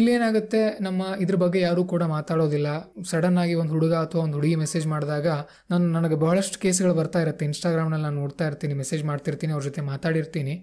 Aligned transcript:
ಇಲ್ಲೇನಾಗುತ್ತೆ? 0.00 0.60
ನಮ್ಮ 0.86 1.02
ಇದ್ರ 1.24 1.36
ಬಗ್ಗೆ 1.42 1.58
ಯಾರೂ 1.64 1.82
ಕೂಡ 1.92 2.02
ಮಾತಾಡೋದಿಲ್ಲ. 2.14 2.68
ಸಡನ್ 3.10 3.36
ಆಗಿ 3.42 3.54
ಒಂದು 3.62 3.72
ಹುಡುಗ 3.76 3.94
ಅಥವಾ 4.04 4.20
ಒಂದು 4.26 4.36
ಹುಡುಗಿ 4.38 4.56
ಮೆಸೇಜ್ 4.62 4.86
ಮಾಡಿದಾಗ 4.92 5.26
ನಾನು 5.72 5.84
ನನಗೆ 5.96 6.16
ಬಹಳಷ್ಟು 6.22 6.58
ಕೇಸ್ಗಳು 6.64 6.94
ಬರ್ತಾ 7.00 7.20
ಇರುತ್ತೆ. 7.24 7.44
ಇನ್ಸ್ಟಾಗ್ರಾಮ್ನಲ್ಲಿ 7.50 8.06
ನಾನು 8.06 8.18
ನೋಡ್ತಾ 8.22 8.46
ಇರ್ತೀನಿ 8.50 8.74
ಮೆಸೇಜ್ 8.82 9.04
ಮಾಡ್ತಿರ್ತೀನಿ, 9.10 9.52
ಅವ್ರ 9.56 9.64
ಜೊತೆ 9.68 9.82
ಮಾತಾಡಿರ್ತೀನಿ. 9.90 10.54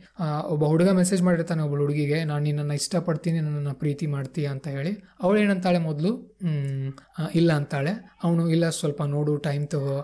ಒಬ್ಬ 0.54 0.64
ಹುಡುಗ 0.74 0.90
ಮೆಸೇಜ್ 1.02 1.24
ಮಾಡಿರ್ತಾನೆ 1.28 1.64
ಒಬ್ಬ 1.68 1.80
ಹುಡುಗಿಗೆ, 1.84 2.20
ನಾನು 2.32 2.44
ನಿನ್ನನ್ನು 2.50 2.78
ಇಷ್ಟಪಡ್ತೀನಿ, 2.82 3.40
ನನ್ನನ್ನು 3.48 3.76
ಪ್ರೀತಿ 3.84 4.08
ಮಾಡ್ತೀಯ 4.16 4.48
ಅಂತ 4.56 4.68
ಹೇಳಿ. 4.78 4.94
ಅವಳು 5.24 5.40
ಏನಂತಾಳೆ 5.44 5.82
ಮೊದಲು? 5.90 6.12
ಇಲ್ಲ 7.40 7.52
ಅಂತಾಳೆ. 7.62 7.92
ಅವನು, 8.26 8.44
ಇಲ್ಲ, 8.56 8.66
ಸ್ವಲ್ಪ 8.80 9.02
ನೋಡು 9.16 9.34
ಟೈಮ್ 9.48 9.66
ತಗೋ 9.74 9.98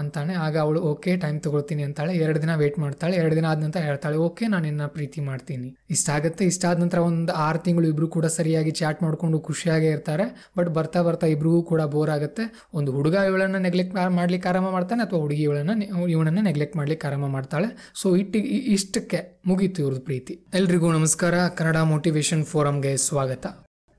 ಅಂತಾನೆ. 0.00 0.34
ಆಗ 0.46 0.54
ಅವಳು, 0.66 0.80
ಓಕೆ 0.92 1.12
ಟೈಮ್ 1.24 1.38
ತಗೊಳ್ತೀನಿ 1.44 1.82
ಅಂತಾಳೆ. 1.88 2.12
ಎರಡು 2.24 2.38
ದಿನ 2.44 2.52
ವೇಟ್ 2.62 2.78
ಮಾಡ್ತಾಳೆ. 2.84 3.14
ಎರಡು 3.22 3.34
ದಿನ 3.38 3.46
ಆದ 3.54 3.80
ಹೇಳ್ತಾಳೆ, 3.88 4.16
ಓಕೆ, 4.28 4.44
ನಾನು 4.52 4.64
ನಿನ್ನ 4.70 4.86
ಪ್ರೀತಿ 4.96 5.20
ಮಾಡ್ತೀನಿ. 5.30 5.68
ಇಷ್ಟ 5.96 6.08
ಆಗುತ್ತೆ? 6.18 6.44
ಇಷ್ಟ 6.52 6.64
ಆದ 6.70 6.78
ನಂತರ 6.84 7.00
ಒಂದು 7.10 7.32
ಆರು 7.46 7.58
ತಿಂಗಳು 7.66 7.88
ಇಬ್ಬರು 7.92 8.08
ಕೂಡ 8.16 8.26
ಸರಿಯಾಗಿ 8.38 8.56
ಚಾಟ್ 8.70 9.02
ಮಾಡಿಕೊಂಡು 9.02 9.40
ಖುಷಿಯಾಗೇ 9.40 9.90
ಇರ್ತಾರೆ. 9.90 10.50
ಬಟ್ 10.58 10.68
ಬರ್ತಾ 10.68 11.02
ಬರ್ತಾ 11.02 11.26
ಇಬ್ಬರಿಗೂ 11.26 11.62
ಕೂಡ 11.62 11.82
ಬೋರ್ 11.82 12.10
ಆಗುತ್ತೆ. 12.10 12.66
ಒಂದು 12.74 12.92
ಹುಡುಗ 12.92 13.14
ಇವಳನ್ನು 13.14 13.58
ನೆಗ್ಲೆಕ್ಟ್ 13.58 13.94
ಮಾಡ್ಲಿಕ್ಕೆ 14.10 14.48
ಆರಂಭ 14.48 14.68
ಮಾಡ್ತಾನೆ 14.68 15.02
ಅಥವಾ 15.02 15.20
ಹುಡುಗಿ 15.20 15.42
ಇವಳನ್ನು 15.42 16.06
ಇವಳನ್ನು 16.08 16.42
ನೆಗ್ಲೆಕ್ಟ್ 16.42 16.76
ಮಾಡ್ಲಿಕ್ಕೆ 16.76 17.06
ಆರಂಭ 17.06 17.26
ಮಾಡ್ತಾಳೆ. 17.26 17.92
ಸೊ 17.94 18.16
ಇಟ್ಟು 18.16 18.38
ಇಷ್ಟಕ್ಕೆ 18.76 19.42
ಮುಗೀತು 19.46 19.82
ಇವ್ರದ್ದು 19.82 20.04
ಪ್ರೀತಿ. 20.04 20.46
ಎಲ್ರಿಗೂ 20.54 20.92
ನಮಸ್ಕಾರ. 20.92 21.48
ಕನ್ನಡ 21.48 21.76
ಮೋಟಿವೇಶನ್ 21.76 22.44
ಫೋರಮ್ಗೆ 22.44 22.96
ಸ್ವಾಗತ. 22.96 23.46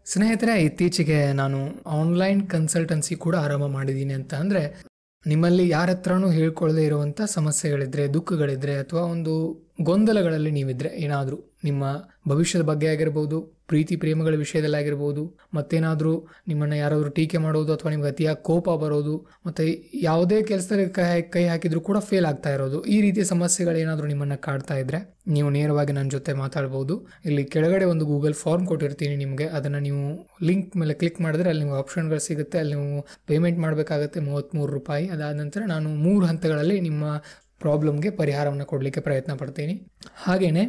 ಸ್ನೇಹಿತರೆ, 0.05 0.63
ಇತ್ತೀಚೆಗೆ 0.63 1.33
ನಾನು 1.33 1.57
ಆನ್ಲೈನ್ 1.85 2.49
ಕನ್ಸಲ್ಟೆನ್ಸಿ 2.49 3.15
ಕೂಡ 3.15 3.35
ಆರಂಭ 3.35 3.65
ಮಾಡಿದ್ದೀನಿ 3.65 4.13
ಅಂತ 4.13 4.33
ಅಂದರೆ, 4.33 4.81
ನಿಮ್ಮಲ್ಲಿ 5.27 5.69
ಯಾರ 5.69 5.89
ಹತ್ರನೂ 5.89 6.29
ಹೇಳ್ಕೊಳ್ಳದೆ 6.29 6.85
ಇರುವಂಥ 6.85 7.21
ಸಮಸ್ಯೆಗಳಿದ್ರೆ, 7.21 8.07
ದುಃಖಗಳಿದ್ರೆ 8.07 8.75
ಅಥವಾ 8.77 9.01
ಒಂದು 9.01 9.33
ಗೊಂದಲಗಳಲ್ಲಿ 9.87 10.51
ನೀವಿದ್ರೆ 10.57 10.89
ಏನಾದರೂ 11.05 11.37
ನಿಮ್ಮ 11.67 11.83
ಭವಿಷ್ಯದ 12.31 12.63
ಬಗ್ಗೆ 12.69 12.87
ಆಗಿರ್ಬೋದು, 12.93 13.37
ಪ್ರೀತಿ, 13.69 13.93
ಪ್ರೇಮಗಳ 14.01 14.35
ವಿಷಯದಲ್ಲಿ 14.41 14.77
ಆಗಿರ್ಬೋದು, 14.79 15.23
ಮತ್ತೇನಾದರೂ 15.57 16.13
ನಿಮ್ಮನ್ನು 16.49 16.77
ಯಾರಾದರೂ 16.81 17.09
ಟೀಕೆ 17.17 17.37
ಮಾಡೋದು 17.45 17.71
ಅಥವಾ 17.75 17.89
ನಿಮ್ಗೆ 17.93 18.09
ಅತಿಯಾಗಿ 18.13 18.41
ಕೋಪ 18.49 18.69
ಬರೋದು, 18.83 19.15
ಮತ್ತು 19.45 19.63
ಯಾವುದೇ 20.07 20.37
ಕೆಲಸದಲ್ಲಿ 20.49 20.85
ಕೈ 20.97 21.07
ಕೈ 21.35 21.43
ಹಾಕಿದ್ರು 21.51 21.81
ಕೂಡ 21.89 21.97
ಫೇಲ್ 22.09 22.27
ಆಗ್ತಾ 22.31 22.51
ಇರೋದು, 22.57 22.79
ಈ 22.93 22.97
ರೀತಿಯ 23.05 23.25
ಸಮಸ್ಯೆಗಳೇನಾದರೂ 23.33 24.07
ನಿಮ್ಮನ್ನು 24.13 24.37
ಕಾಡ್ತಾ 24.47 24.77
ಇದ್ದರೆ 24.83 24.99
ನೀವು 25.35 25.49
ನೇರವಾಗಿ 25.57 25.93
ನನ್ನ 25.97 26.09
ಜೊತೆ 26.17 26.33
ಮಾತಾಡ್ಬೋದು. 26.43 26.95
ಇಲ್ಲಿ 27.29 27.43
ಕೆಳಗಡೆ 27.55 27.87
ಒಂದು 27.93 28.07
ಗೂಗಲ್ 28.13 28.37
ಫಾರ್ಮ್ 28.43 28.65
ಕೊಟ್ಟಿರ್ತೀನಿ 28.71 29.17
ನಿಮಗೆ, 29.25 29.47
ಅದನ್ನು 29.59 29.81
ನೀವು 29.87 30.05
ಲಿಂಕ್ 30.49 30.71
ಮೇಲೆ 30.83 30.95
ಕ್ಲಿಕ್ 31.01 31.19
ಮಾಡಿದ್ರೆ 31.27 31.51
ಅಲ್ಲಿ 31.53 31.63
ನಿಮ್ಗೆ 31.65 31.79
ಆಪ್ಷನ್ಗಳು 31.83 32.23
ಸಿಗುತ್ತೆ. 32.29 32.59
ಅಲ್ಲಿ 32.63 32.75
ನೀವು 32.81 33.01
ಪೇಮೆಂಟ್ 33.31 33.59
ಮಾಡಬೇಕಾಗುತ್ತೆ 33.65 34.21
ಮೂವತ್ತ್ಮೂರು 34.29 34.71
ರೂಪಾಯಿ. 34.79 35.05
ಅದಾದ 35.17 35.35
ನಂತರ 35.43 35.61
ನಾನು 35.75 35.89
ಮೂರು 36.07 36.25
ಹಂತಗಳಲ್ಲಿ 36.31 36.79
ನಿಮ್ಮ 36.89 37.05
ಪ್ರಾಬ್ಲಮ್ಗೆ 37.63 38.09
ಪರಿಹಾರವನ್ನು 38.19 38.65
ಕೊಡಲಿಕ್ಕೆ 38.71 39.01
ಪ್ರಯತ್ನ 39.07 39.33
ಪಡ್ತೀನಿ. 39.41 39.75
ಹಾಗೆಯೇ 40.25 40.63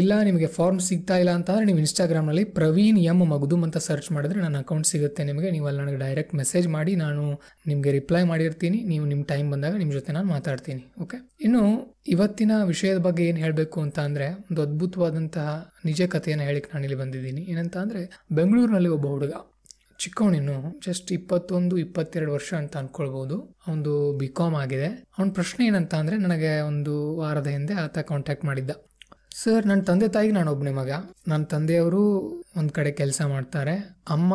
ಇಲ್ಲ 0.00 0.12
ನಿಮಗೆ 0.28 0.48
ಫಾರ್ಮ್ 0.56 0.80
ಸಿಗ್ತಾ 0.88 1.16
ಇಲ್ಲ 1.22 1.32
ಅಂತಂದರೆ 1.38 1.64
ನೀವು 1.68 1.80
ಇನ್ಸ್ಟಾಗ್ರಾಮ್ನಲ್ಲಿ 1.84 2.44
ಪ್ರವೀಣ್ 2.58 2.98
ಎಂ 3.12 3.18
ಮಗುದುಮ್ 3.32 3.64
ಅಂತ 3.66 3.78
ಸರ್ಚ್ 3.88 4.08
ಮಾಡಿದ್ರೆ 4.16 4.38
ನನ್ನ 4.44 4.58
ಅಕೌಂಟ್ 4.64 4.88
ಸಿಗುತ್ತೆ 4.92 5.24
ನಿಮಗೆ. 5.30 5.48
ನೀವು 5.56 5.66
ಅಲ್ಲಿ 5.70 5.80
ನನಗೆ 5.82 6.00
ಡೈರೆಕ್ಟ್ 6.04 6.34
ಮೆಸೇಜ್ 6.40 6.68
ಮಾಡಿ, 6.76 6.94
ನಾನು 7.04 7.24
ನಿಮಗೆ 7.70 7.92
ರಿಪ್ಲೈ 7.98 8.22
ಮಾಡಿರ್ತೀನಿ. 8.32 8.80
ನೀವು 8.92 9.04
ನಿಮ್ಮ 9.12 9.24
ಟೈಮ್ 9.32 9.48
ಬಂದಾಗ 9.54 9.74
ನಿಮ್ಮ 9.82 9.94
ಜೊತೆ 9.98 10.12
ನಾನು 10.18 10.28
ಮಾತಾಡ್ತೀನಿ 10.36 10.84
ಓಕೆ 11.04 11.18
ಇನ್ನು 11.46 11.62
ಇವತ್ತಿನ 12.14 12.52
ವಿಷಯದ 12.72 13.00
ಬಗ್ಗೆ 13.08 13.22
ಏನು 13.30 13.38
ಹೇಳಬೇಕು 13.44 13.78
ಅಂತ 13.86 13.98
ಅಂದರೆ, 14.08 14.26
ಒಂದು 14.48 14.60
ಅದ್ಭುತವಾದಂತಹ 14.66 15.50
ನಿಜ 15.90 16.02
ಕಥೆಯನ್ನು 16.14 16.44
ಹೇಳಿಕ್ಕೆ 16.48 16.70
ನಾನು 16.74 16.84
ಇಲ್ಲಿ 16.88 16.98
ಬಂದಿದ್ದೀನಿ. 17.02 17.42
ಏನಂತ 17.52 17.76
ಅಂದರೆ, 17.84 18.02
ಬೆಂಗಳೂರಿನಲ್ಲಿ 18.38 18.90
ಒಬ್ಬ 18.96 19.06
ಹುಡುಗ 19.14 19.34
ಚಿಕ್ಕವನಿನ್ನು 19.98 20.80
ಜಸ್ಟ್ 20.86 21.12
ಇಪ್ಪತ್ತೊಂದು, 21.12 21.78
ಇಪ್ಪತ್ತೆರಡು 21.78 22.32
ವರ್ಷ 22.32 22.54
ಅಂತ 22.54 22.76
ಅಂದ್ಕೊಳ್ಬೋದು 22.76 23.36
ಅವನು 23.66 23.94
ಬಿ 24.18 24.28
ಕಾಮ್ 24.28 24.54
ಆಗಿದೆ. 24.54 24.88
ಅವನ 25.18 25.30
ಪ್ರಶ್ನೆ 25.30 25.66
ಏನಂತ 25.66 25.94
ಅಂದರೆ 25.94 26.16
ನನಗೆ 26.16 26.60
ಒಂದು 26.60 27.16
ವಾರದ 27.16 27.46
ಹಿಂದೆ 27.46 27.74
ಆತ 27.74 27.98
ಕಾಂಟ್ಯಾಕ್ಟ್ 27.98 28.44
ಮಾಡಿದ್ದ. 28.44 28.70
ಸರ್ 29.42 29.66
ನನ್ನ 29.66 29.82
ತಂದೆ 29.82 30.08
ತಾಯಿಗೆ 30.08 30.34
ನಾನು 30.34 30.52
ಒಬ್ಬನೇ 30.52 30.70
ಮಗ. 30.70 30.90
ನನ್ನ 31.28 31.44
ತಂದೆಯವರು 31.44 32.02
ಒಂದು 32.56 32.72
ಕಡೆ 32.72 32.92
ಕೆಲಸ 32.92 33.22
ಮಾಡ್ತಾರೆ. 33.26 33.74
ಅಮ್ಮ 34.08 34.34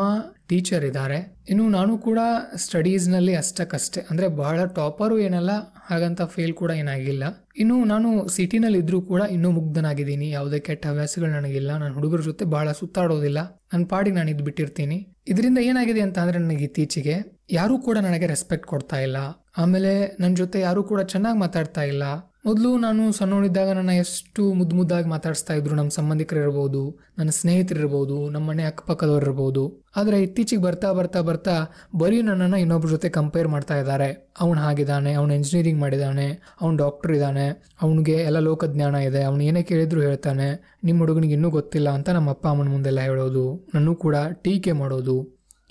ಟೀಚರ್ 0.52 0.86
ಇದ್ದಾರೆ. 0.90 1.20
ಇನ್ನು 1.52 1.66
ನಾನು 1.78 1.94
ಕೂಡ 2.08 2.20
ಸ್ಟಡೀಸ್ನಲ್ಲಿ 2.64 3.34
ಅಷ್ಟಕ್ಕಷ್ಟೇ. 3.42 4.02
ಅಂದರೆ 4.12 4.28
ಬಹಳ 4.42 4.60
ಟಾಪರು 4.80 5.16
ಏನಲ್ಲ, 5.28 5.52
ಹಾಗಂತ 5.90 6.22
ಫೇಲ್ 6.34 6.54
ಕೂಡ 6.62 6.72
ಏನಾಗಿಲ್ಲ. 6.82 7.24
ಇನ್ನು 7.64 7.78
ನಾನು 7.94 8.10
ಸಿಟಿನಲ್ಲಿ 8.36 8.80
ಇದ್ರೂ 8.84 9.00
ಕೂಡ 9.12 9.22
ಇನ್ನೂ 9.36 9.52
ಮುಗ್ಧನಾಗಿದ್ದೀನಿ. 9.58 10.28
ಯಾವುದೇ 10.38 10.60
ಕೆಟ್ಟ 10.68 10.86
ಹವ್ಯಾಸಗಳು 10.92 11.32
ನನಗಿಲ್ಲ. 11.40 11.72
ನಾನು 11.84 11.94
ಹುಡುಗರ 12.00 12.22
ಜೊತೆ 12.30 12.46
ಬಹಳ 12.56 12.68
ಸುತ್ತಾಡೋದಿಲ್ಲ. 12.82 13.40
ನನ್ನ 13.74 13.86
ಪಾಡಿಗೆ 13.94 14.18
ನಾನು 14.20 14.32
ಇದು 14.36 14.46
ಬಿಟ್ಟಿರ್ತೀನಿ. 14.50 15.00
ಇದರಿಂದ 15.32 15.60
ಏನಾಗಿದೆ 15.70 16.02
ಅಂತ 16.08 16.18
ಅಂದರೆ 16.24 16.40
ನನಗೆ 16.46 16.66
ಇತ್ತೀಚೆಗೆ 16.70 17.16
ಯಾರೂ 17.60 17.76
ಕೂಡ 17.88 17.98
ನನಗೆ 18.08 18.28
ರೆಸ್ಪೆಕ್ಟ್ 18.28 18.68
ಕೊಡ್ತಾ 18.74 18.98
ಇಲ್ಲ. 19.08 19.18
ಆಮೇಲೆ 19.62 19.92
ನನ್ನ 20.22 20.34
ಜೊತೆ 20.36 20.58
ಯಾರೂ 20.60 20.84
ಕೂಡ 20.92 21.02
ಚೆನ್ನಾಗಿ 21.14 21.40
ಮಾತಾಡ್ತಾ 21.40 21.84
ಇಲ್ಲ. 21.94 22.04
ಮೊದಲು 22.46 22.70
ನಾನು 22.78 23.04
ಸಣ್ಣವನಿದ್ದಾಗ 23.12 23.70
ನನ್ನ 23.78 23.94
ಎಷ್ಟು 24.04 24.44
ಮುದ್ದು 24.54 24.76
ಮುದ್ದಾಗಿ 24.76 25.08
ಮಾತಾಡಿಸ್ತಾ 25.10 25.54
ಇದ್ರು. 25.54 25.74
ನಮ್ಮ 25.76 25.90
ಸಂಬಂಧಿಕರು 25.98 26.40
ಇರ್ಬೋದು 26.40 26.80
ನನ್ನ 27.20 27.30
ಸ್ನೇಹಿತರು 27.30 27.80
ಇರ್ಬೋದು 27.80 28.30
ನಮ್ಮ 28.30 28.46
ಮನೆ 28.50 28.64
ಅಕ್ಕಪಕ್ಕದವ್ರು 28.64 29.26
ಇರ್ಬೋದು 29.26 29.64
ಆದರೆ 29.96 30.18
ಇತ್ತೀಚೆಗೆ 30.24 30.62
ಬರ್ತಾ 30.62 30.90
ಬರ್ತಾ 30.92 31.22
ಬರ್ತಾ 31.22 31.56
ಬರೀ 31.96 32.22
ನನ್ನನ್ನು 32.22 32.58
ಇನ್ನೊಬ್ರ 32.58 32.90
ಜೊತೆ 32.90 33.10
ಕಂಪೇರ್ 33.10 33.48
ಮಾಡ್ತಾ 33.48 33.76
ಇದ್ದಾರೆ. 33.78 34.10
ಅವನು 34.40 34.60
ಹಾಗಿದ್ದಾನೆ, 34.60 35.14
ಅವನು 35.14 35.34
ಇಂಜಿನಿಯರಿಂಗ್ 35.34 35.80
ಮಾಡಿದ್ದಾನೆ, 35.80 36.28
ಅವ್ನು 36.62 36.78
ಡಾಕ್ಟರ್ 36.78 37.12
ಇದ್ದಾನೆ, 37.12 37.46
ಅವನಿಗೆ 37.82 38.16
ಎಲ್ಲ 38.22 38.40
ಲೋಕಜ್ಞಾನ 38.40 38.96
ಇದೆ, 39.10 39.22
ಅವನು 39.24 39.44
ಏನೇ 39.44 39.64
ಕೇಳಿದ್ರು 39.64 40.02
ಹೇಳ್ತಾನೆ 40.02 40.48
ನಿಮ್ಮ 40.84 41.00
ಹುಡುಗನಿಗೆ 41.00 41.34
ಇನ್ನೂ 41.34 41.50
ಗೊತ್ತಿಲ್ಲ 41.50 41.90
ಅಂತ 41.90 42.10
ನಮ್ಮ 42.10 42.30
ಅಪ್ಪ, 42.30 42.48
ಅಮ್ಮನ 42.48 42.70
ಮುಂದೆಲ್ಲ 42.70 43.02
ಹೇಳೋದು 43.02 43.46
ನನ್ನೂ 43.74 43.96
ಕೂಡ 43.96 44.16
ಟೀಕೆ 44.42 44.72
ಮಾಡೋದು. 44.72 45.18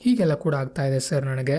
ಹೀಗೆಲ್ಲ 0.03 0.35
ಕೂಡ 0.35 0.55
ಆಗ್ತಾ 0.55 0.83
ಇದೆ 0.87 0.99
ಸರ್ 1.01 1.25
ನನಗೆ. 1.25 1.57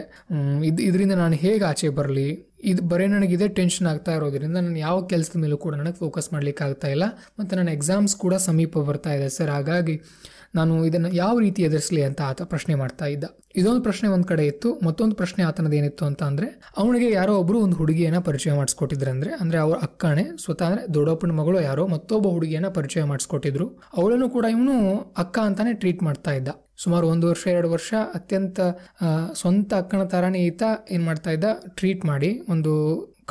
ಇದು 0.65 0.79
ಇದರಿಂದ 0.83 1.13
ನಾನು 1.13 1.35
ಹೇಗೆ 1.35 1.63
ಆಚೆ 1.63 1.89
ಬರಲಿ? 1.89 2.29
ಇದು 2.63 2.81
ಬರೀ 2.81 3.07
ನನಗೆ 3.07 3.33
ಇದೇ 3.33 3.47
ಟೆನ್ಷನ್ 3.47 3.87
ಆಗ್ತಾ 3.87 4.15
ಇರೋದ್ರಿಂದ 4.15 4.57
ನಾನು 4.57 4.79
ಯಾವ 4.79 5.05
ಕೆಲಸದ 5.05 5.39
ಮೇಲೂ 5.39 5.57
ಕೂಡ 5.57 5.75
ನನಗೆ 5.75 5.93
ಫೋಕಸ್ 5.93 6.33
ಮಾಡ್ಲಿಕ್ಕೆ 6.33 6.63
ಆಗ್ತಾ 6.63 6.87
ಇಲ್ಲ. 6.87 7.03
ಮತ್ತು 7.39 7.55
ನನ್ನ 7.55 7.69
ಎಕ್ಸಾಮ್ಸ್ 7.69 8.15
ಕೂಡ 8.15 8.33
ಸಮೀಪ 8.35 8.77
ಬರ್ತಾ 8.77 9.13
ಇದೆ 9.13 9.29
ಸರ್. 9.29 9.49
ಹಾಗಾಗಿ 9.49 10.01
ನಾನು 10.53 10.73
ಇದನ್ನು 10.85 11.09
ಯಾವ 11.13 11.35
ರೀತಿ 11.39 11.61
ಎದುರಿಸಲಿ 11.67 12.01
ಅಂತ 12.07 12.21
ಆತ 12.21 12.41
ಪ್ರಶ್ನೆ 12.53 12.75
ಮಾಡ್ತಾ 12.75 13.05
ಇದ್ದ. 13.05 13.25
ಇದೊಂದು 13.55 13.81
ಪ್ರಶ್ನೆ 13.83 14.07
ಒಂದು 14.15 14.27
ಕಡೆ 14.27 14.43
ಇತ್ತು, 14.45 14.69
ಮತ್ತೊಂದು 14.87 15.15
ಪ್ರಶ್ನೆ 15.15 15.41
ಆತನದ 15.49 15.73
ಏನಿತ್ತು 15.73 16.03
ಅಂತ 16.09 16.21
ಅಂದರೆ, 16.23 16.47
ಅವನಿಗೆ 16.77 17.07
ಯಾರೋ 17.11 17.33
ಒಬ್ಬರು 17.41 17.59
ಒಂದು 17.59 17.75
ಹುಡುಗಿಯನ್ನ 17.75 18.19
ಪರಿಚಯ 18.29 18.51
ಮಾಡಿಸ್ಕೊಟ್ಟಿದ್ರಂದ್ರೆ, 18.53 19.31
ಅಂದರೆ 19.43 19.57
ಅವರ 19.57 19.77
ಅಕ್ಕನೇ, 19.87 20.25
ಸ್ವತಃ 20.45 20.67
ಅಂದರೆ 20.69 20.83
ದೊಡ್ಡಪ್ಪನ 20.93 21.35
ಮಗಳು 21.39 21.59
ಯಾರೋ 21.61 21.85
ಮತ್ತೊಬ್ಬ 21.87 22.27
ಹುಡುಗಿಯನ್ನ 22.27 22.71
ಪರಿಚಯ 22.79 23.03
ಮಾಡಿಸ್ಕೊಟ್ಟಿದ್ರು. 23.03 23.67
ಅವಳನ್ನು 23.97 24.29
ಕೂಡ 24.29 24.45
ಇವನು 24.55 24.75
ಅಕ್ಕ 25.17 25.37
ಅಂತಾನೆ 25.49 25.73
ಟ್ರೀಟ್ 25.83 26.03
ಮಾಡ್ತಾ 26.09 26.33
ಇದ್ದ. 26.39 26.49
ಸುಮಾರು 26.77 27.07
ಒಂದು 27.13 27.25
ವರ್ಷ, 27.31 27.43
ಎರಡು 27.47 27.69
ವರ್ಷ 27.73 27.93
ಅತ್ಯಂತ 28.13 28.59
ಸ್ವಂತ 29.41 29.73
ಅಕ್ಕನ 29.81 30.03
ಥರನೇ 30.13 30.39
ಈತ 30.49 30.63
ಏನು 30.91 31.03
ಮಾಡ್ತಾ 31.03 31.31
ಇದ್ದ 31.31 31.45
ಟ್ರೀಟ್ 31.79 32.03
ಮಾಡಿ 32.11 32.29
ಒಂದು 32.49 32.73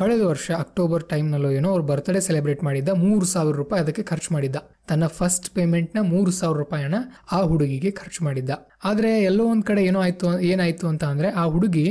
ಕಳೆದ 0.01 0.23
ವರ್ಷ 0.31 0.51
ಅಕ್ಟೋಬರ್ 0.65 1.03
ಟೈಮ್ನಲ್ಲೋ 1.09 1.49
ಏನೋ 1.57 1.69
ಅವ್ರ 1.71 1.83
ಬರ್ತ್ಡೇ 1.89 2.21
ಸೆಲೆಬ್ರೇಟ್ 2.27 2.63
ಮಾಡಿದ್ದ, 2.67 2.91
ಮೂರು 3.05 3.25
ಸಾವಿರ 3.33 3.55
ರೂಪಾಯಿ 3.57 3.81
ಅದಕ್ಕೆ 3.85 4.03
ಖರ್ಚು 4.03 4.31
ಮಾಡಿದ್ದ. 4.35 4.59
ತನ್ನ 4.91 5.07
ಫಸ್ಟ್ 5.19 5.49
ಪೇಮೆಂಟ್ನ 5.55 6.01
ಮೂರು 6.13 6.31
ಸಾವಿರ 6.41 6.59
ರೂಪಾಯನ್ನ 6.59 6.99
ಆ 7.33 7.41
ಹುಡುಗಿಗೆ 7.51 7.91
ಖರ್ಚು 7.91 8.21
ಮಾಡಿದ್ದ. 8.25 8.51
ಆದರೆ 8.85 9.11
ಎಲ್ಲೋ 9.23 9.45
ಒಂದು 9.53 9.65
ಕಡೆ 9.67 9.81
ಏನೋ 9.85 9.99
ಆಯಿತು, 10.01 10.29
ಏನಾಯಿತು 10.51 10.87
ಅಂತ 10.89 11.05
ಅಂದರೆ 11.05 11.29
ಆ 11.41 11.45
ಹುಡುಗಿ 11.55 11.87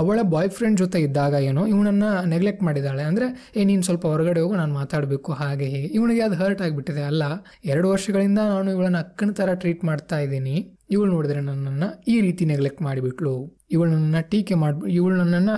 ಅವಳ 0.00 0.18
ಬಾಯ್ 0.34 0.50
ಫ್ರೆಂಡ್ 0.50 0.78
ಜೊತೆ 0.78 0.98
ಇದ್ದಾಗ 1.00 1.34
ಏನೋ 1.50 1.62
ಇವನನ್ನು 1.66 2.10
ನೆಗ್ಲೆಕ್ಟ್ 2.26 2.62
ಮಾಡಿದ್ದಾಳೆ 2.62 3.02
ಅಂದರೆ, 3.02 3.26
ಏ, 3.56 3.64
ನೀನು 3.64 3.82
ಸ್ವಲ್ಪ 3.82 4.04
ಹೊರಗಡೆ 4.06 4.40
ಹೋಗು, 4.40 4.56
ನಾನು 4.56 4.74
ಮಾತಾಡಬೇಕು, 4.74 5.32
ಹಾಗೆ, 5.32 5.68
ಹೀಗೆ. 5.74 5.88
ಇವನಿಗೆ 5.98 6.22
ಅದು 6.22 6.38
ಹರ್ಟ್ 6.42 6.62
ಆಗಿಬಿಟ್ಟಿದೆ. 6.62 7.02
ಅಲ್ಲ, 7.02 7.22
ಎರಡು 7.64 7.88
ವರ್ಷಗಳಿಂದ 7.90 8.40
ನಾನು 8.54 8.70
ಇವಳನ್ನ 8.70 9.00
ಅಕ್ಕನ 9.06 9.32
ಥರ 9.32 9.54
ಟ್ರೀಟ್ 9.54 9.84
ಮಾಡ್ತಾ 9.84 10.18
ಇದ್ದೀನಿ. 10.18 10.56
ಇವಳು 10.90 11.10
ನೋಡಿದ್ರೆ 11.10 11.40
ನನ್ನನ್ನು 11.40 11.88
ಈ 12.06 12.16
ರೀತಿ 12.20 12.44
ನೆಗ್ಲೆಕ್ಟ್ 12.44 12.82
ಮಾಡಿಬಿಟ್ಲು. 12.82 13.34
ಇವಳು 13.74 13.90
ನನ್ನನ್ನು 13.94 14.22
ಟೀಕೆ 14.32 14.56
ಮಾಡಿ 14.62 14.92
ಇವಳು 14.98 15.14
ನನ್ನನ್ನು 15.22 15.56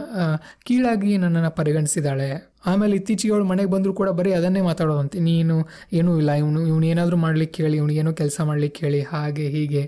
ಕೀಳಾಗಿ 0.68 1.12
ನನ್ನನ್ನು 1.24 1.52
ಪರಿಗಣಿಸಿದಾಳೆ. 1.60 2.28
ಆಮೇಲೆ 2.70 2.94
ಇತ್ತೀಚೆಗೆ 2.98 3.32
ಅವಳು 3.34 3.46
ಮನೆಗೆ 3.50 3.70
ಬಂದರೂ 3.72 3.92
ಕೂಡ 3.98 4.10
ಬರೀ 4.18 4.30
ಅದನ್ನೇ 4.36 4.60
ಮಾತಾಡೋದಂತೆ. 4.68 5.16
ನೀನು 5.26 5.54
ಏನೂ 5.98 6.10
ಇಲ್ಲ, 6.20 6.30
ಇವನು 6.42 6.60
ಇವನು 6.70 6.86
ಏನಾದರೂ 6.92 7.16
ಮಾಡ್ಲಿಕ್ಕೆ 7.24 7.56
ಕೇಳಿ 7.62 7.76
ಇವನಿಗೇನೋ 7.80 8.12
ಕೆಲಸ 8.20 8.36
ಮಾಡ್ಲಿಕ್ಕೆ 8.50 8.80
ಹೇಳಿ 8.84 9.00
ಹಾಗೆ, 9.10 9.46
ಹೀಗೆ 9.54 9.82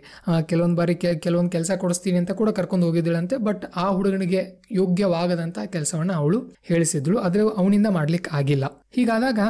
ಕೆಲವೊಂದು 0.51 0.77
ಬಾರಿ 0.81 0.95
ಕೆಲವೊಂದು 1.27 1.53
ಕೆಲಸ 1.55 1.71
ಕೊಡಿಸ್ತೀನಿ 1.83 2.19
ಅಂತ 2.23 2.33
ಕೂಡ 2.41 2.51
ಕರ್ಕೊಂಡು 2.59 2.87
ಹೋಗಿದ್ದಳಂತೆ, 2.89 3.37
ಬಟ್ 3.47 3.65
ಆ 3.85 3.87
ಹುಡುಗನಿಗೆ 3.99 4.43
ಯೋಗ್ಯವಾಗದಂಥ 4.81 5.59
ಕೆಲಸವನ್ನು 5.77 6.15
ಅವಳು 6.21 6.41
ಹೇಳಿಸಿದ್ಳು. 6.71 7.17
ಆದರೆ 7.27 7.45
ಅವನಿಂದ 7.63 7.91
ಮಾಡ್ಲಿಕ್ಕೆ 7.99 8.33
ಆಗಿಲ್ಲ. 8.41 8.65
ಹೀಗಾದಾಗ 8.97 9.41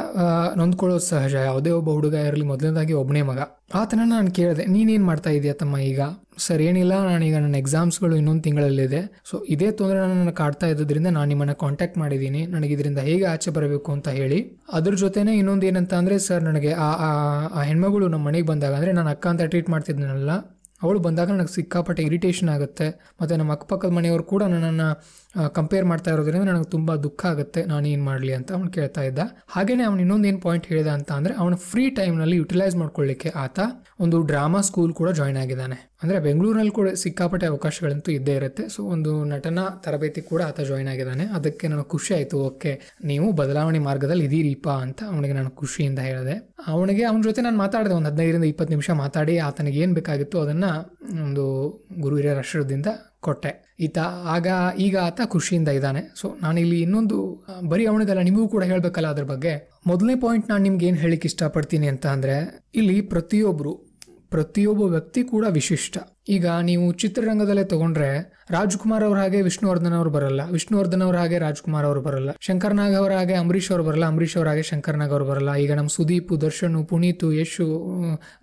ನೊಂದ್ಕೊಳ್ಳೋದು 0.61 1.05
ಸಹಜ. 1.09 1.35
ಯಾವುದೇ 1.49 1.73
ಒಬ್ಬ 1.79 1.89
ಹುಡುಗ 1.97 2.15
ಇರಲಿ, 2.29 2.45
ಮೊದಲನೇದಾಗಿ 2.53 2.95
ಒಬ್ಬನೇ 3.01 3.23
ಮಗ. 3.31 3.41
ಆತನ 3.81 4.07
ನಾನು 4.15 4.31
ಕೇಳಿದೆ, 4.39 4.65
ನೀನೇನು 4.75 5.07
ಮಾಡ್ತಾ 5.11 5.33
ತಮ್ಮ 5.63 5.77
ಈಗ? 5.91 6.01
ಸರ್, 6.37 6.61
ಏನಿಲ್ಲ, 6.61 7.05
ನಾನೀಗ 7.05 7.35
ನನ್ನ 7.35 7.55
ಎಕ್ಸಾಮ್ಸ್ಗಳು 7.55 8.15
ಇನ್ನೊಂದು 8.15 8.41
ತಿಂಗಳಲ್ಲಿದೆ. 8.41 9.21
ಸೊ 9.29 9.45
ಇದೇ 9.49 9.71
ತೊಂದರೆ 9.71 9.99
ನನ್ನ 9.99 10.29
ಕಾಡ್ತಾ 10.29 10.67
ಇದ್ದುದರಿಂದ 10.67 11.07
ನಾನು 11.07 11.25
ನಿಮ್ಮನ್ನು 11.25 11.55
ಕಾಂಟ್ಯಾಕ್ಟ್ 11.55 11.97
ಮಾಡಿದ್ದೀನಿ. 11.97 12.45
ನನಗೆ 12.45 12.73
ಇದರಿಂದ 12.73 12.97
ಹೇಗೆ 12.97 13.25
ಆಚೆ 13.25 13.51
ಬರಬೇಕು 13.51 13.91
ಅಂತ 13.91 14.07
ಹೇಳಿ. 14.07 14.61
ಅದ್ರ 14.73 14.93
ಜೊತೆನೇ 14.93 15.37
ಇನ್ನೊಂದು 15.37 15.65
ಏನಂತ 15.65 15.93
ಅಂದರೆ, 15.93 16.19
ಸರ್, 16.19 16.43
ನನಗೆ 16.43 16.71
ಆ, 16.73 16.83
ಆ- 16.83 17.47
ಆ 17.47 17.61
ಹೆಣ್ಮಗಳು 17.61 18.07
ನಮ್ಮ 18.07 18.25
ಮನೆಗೆ 18.25 18.45
ಬಂದಾಗ 18.45 18.73
ಅಂದರೆ 18.73 18.91
ನಾನು 18.91 19.09
ಅಕ್ಕ 19.09 19.27
ಅಂತ 19.27 19.41
ಟ್ರೀಟ್ 19.41 19.69
ಮಾಡ್ತಿದ್ದೀನಲ್ಲ 19.69 20.31
ಅವಳು 20.83 20.99
ಬಂದಾಗ 20.99 21.31
ನನಗೆ 21.31 21.55
ಸಿಕ್ಕಾಪಟ್ಟೆ 21.55 22.03
ಇರಿಟೇಷನ್ 22.03 22.49
ಆಗುತ್ತೆ. 22.49 22.89
ಮತ್ತು 23.21 23.35
ನಮ್ಮ 23.35 23.51
ಅಕ್ಕಪಕ್ಕದ 23.51 23.89
ಮನೆಯವರು 23.89 24.23
ಕೂಡ 24.23 24.43
ನನ್ನನ್ನು 24.43 25.03
ಕಂಪೇರ್ 25.57 25.85
ಮಾಡ್ತಾ 25.91 26.11
ಇರೋದ್ರಿಂದ 26.13 26.45
ನನಗೆ 26.51 26.69
ತುಂಬ 26.75 26.95
ದುಃಖ 27.05 27.21
ಆಗುತ್ತೆ 27.31 27.61
ನಾನು 27.71 27.85
ಏನು 27.93 28.03
ಮಾಡಲಿ 28.03 28.33
ಅಂತ 28.37 28.49
ಅವ್ನು 28.57 28.69
ಕೇಳ್ತಾ 28.77 29.01
ಇದ್ದ. 29.09 29.21
ಹಾಗೆಯೇ 29.55 29.85
ಅವ್ನು 29.89 30.01
ಇನ್ನೊಂದು 30.01 30.27
ಏನು 30.29 30.39
ಪಾಯಿಂಟ್ 30.45 30.65
ಹೇಳಿದ 30.71 30.89
ಅಂತ 30.97 31.11
ಅಂದರೆ 31.11 31.33
ಅವನು 31.41 31.55
ಫ್ರೀ 31.69 31.83
ಟೈಮ್ನಲ್ಲಿ 31.99 32.37
ಯುಟಿಲೈಸ್ 32.41 32.75
ಮಾಡ್ಕೊಳ್ಳಿಕ್ಕೆ 32.81 33.29
ಆತ 33.43 33.59
ಒಂದು 34.05 34.17
ಡ್ರಾಮಾ 34.31 34.61
ಸ್ಕೂಲ್ 34.69 34.93
ಕೂಡ 34.99 35.09
ಜಾಯ್ನ್ 35.19 35.39
ಆಗಿದ್ದಾನೆ. 35.43 35.77
ಅಂದರೆ 36.03 36.17
ಬೆಂಗಳೂರಿನಲ್ಲಿ 36.25 36.73
ಕೂಡ 36.79 36.89
ಸಿಕ್ಕಾಪಟ್ಟೆ 37.03 37.45
ಅವಕಾಶಗಳಂತೂ 37.51 38.11
ಇದ್ದೇ 38.17 38.33
ಇರುತ್ತೆ. 38.39 38.63
ಸೊ 38.69 38.79
ಒಂದು 38.95 39.11
ನಟನ 39.31 39.59
ತರಬೇತಿ 39.85 40.21
ಕೂಡ 40.31 40.41
ಆತ 40.49 40.59
ಜಾಯ್ನ್ 40.69 40.89
ಆಗಿದ್ದಾನೆ. 40.93 41.25
ಅದಕ್ಕೆ 41.37 41.67
ನನಗೆ 41.67 41.89
ಖುಷಿ 41.89 42.11
ಆಯಿತು, 42.17 42.37
ಓಕೆ, 42.49 42.73
ನೀವು 43.11 43.29
ಬದಲಾವಣೆ 43.41 43.79
ಮಾರ್ಗದಲ್ಲಿ 43.79 44.25
ಇದೀರಿಪ್ಪ 44.29 44.69
ಅಂತ 44.85 45.01
ಅವನಿಗೆ 45.13 45.33
ನಾನು 45.33 45.51
ಖುಷಿಯಿಂದ 45.61 45.99
ಹೇಳಿದೆ. 45.99 46.35
ಅವನಿಗೆ 46.67 47.05
ಅವನ 47.11 47.21
ಜೊತೆ 47.29 47.41
ನಾನು 47.41 47.57
ಮಾತಾಡಿದೆ, 47.57 47.93
ಒಂದು 47.93 48.09
ಹದಿನೈದರಿಂದ 48.11 48.47
ಇಪ್ಪತ್ತು 48.53 48.73
ನಿಮಿಷ 48.75 48.89
ಮಾತಾಡಿ 49.03 49.35
ಆತನಿಗೆ 49.47 49.79
ಏನು 49.85 49.95
ಬೇಕಾಗಿತ್ತು 49.99 50.39
ಅದನ್ನು 50.41 50.73
ಒಂದು 51.27 51.45
ಗುರು 51.99 52.15
ಹಿರಿಯರ 52.15 52.43
ಕೊಟ್ಟೆ. 53.27 53.66
ಈತ 53.79 53.97
ಆಗ, 54.35 54.47
ಈಗ 54.77 54.97
ಆತ 54.97 55.21
ಖುಷಿಯಿಂದ 55.25 55.69
ಇದ್ದಾನೆ. 55.69 56.01
ಸೊ 56.15 56.27
ನಾನಿಲ್ಲಿ 56.41 56.81
ಇನ್ನೊಂದು 56.81 57.17
ಬರೀ 57.69 57.85
ಅವನಿಗಲ್ಲ 57.85 58.21
ನಿಮಗೂ 58.21 58.47
ಕೂಡ 58.47 58.63
ಹೇಳಬೇಕಲ್ಲ 58.63 59.07
ಅದ್ರ 59.07 59.23
ಬಗ್ಗೆ. 59.23 59.53
ಮೊದಲನೇ 59.87 60.15
ಪಾಯಿಂಟ್ 60.15 60.49
ನಾನು 60.49 60.63
ನಿಮ್ಗೆ 60.63 60.85
ಏನು 60.85 60.97
ಹೇಳಿಕ್ಕೆ 60.97 61.27
ಇಷ್ಟಪಡ್ತೀನಿ 61.27 61.87
ಅಂತ 61.87 62.05
ಅಂದರೆ, 62.07 62.37
ಇಲ್ಲಿ 62.75 63.01
ಪ್ರತಿಯೊಬ್ಬರು 63.01 63.73
ಪ್ರತಿಯೊಬ್ಬ 64.29 64.81
ವ್ಯಕ್ತಿ 64.81 65.23
ಕೂಡ 65.23 65.45
ವಿಶಿಷ್ಟ. 65.49 65.97
ಈಗ 66.29 66.47
ನೀವು 66.61 66.91
ಚಿತ್ರರಂಗದಲ್ಲೇ 66.91 67.63
ತಗೊಂಡ್ರೆ 67.63 68.37
ರಾಜ್ಕುಮಾರ್ 68.49 69.03
ಅವ್ರ 69.03 69.17
ಹಾಗೆ 69.17 69.41
ವಿಷ್ಣುವರ್ಧನ್ 69.41 69.93
ಅವ್ರು 69.93 70.09
ಬರಲ್ಲ. 70.09 70.41
ವಿಷ್ಣುವರ್ಧನ್ 70.51 71.01
ಅವ್ರ 71.01 71.17
ಹಾಗೆ 71.17 71.37
ರಾಜ್ಕುಮಾರ್ 71.37 71.85
ಅವರು 71.85 72.01
ಬರಲ್ಲ. 72.01 72.29
ಶಂಕರ್ 72.39 72.75
ನಾಗ್ 72.75 72.95
ಅವರ 72.95 73.11
ಹಾಗೆ 73.11 73.33
ಅಂಬರೀಶ್ 73.33 73.71
ಅವ್ರು 73.71 73.83
ಬರಲ್ಲ. 73.83 74.05
ಅಂಬರೀಶ್ 74.05 74.37
ಅವ್ರ 74.37 74.47
ಹಾಗೆ 74.47 74.61
ಶಂಕರ್ 74.61 74.97
ನಾಗ್ 74.97 75.11
ಅವ್ರು 75.11 75.25
ಬರಲ್ಲ. 75.25 75.55
ಈಗ 75.55 75.73
ನಮ್ಮ 75.73 75.89
ಸುದೀಪ್, 75.89 76.41
ದರ್ಶನ್, 76.41 76.85
ಪುನೀತ್, 76.85 77.23
ಯಶು 77.33 77.67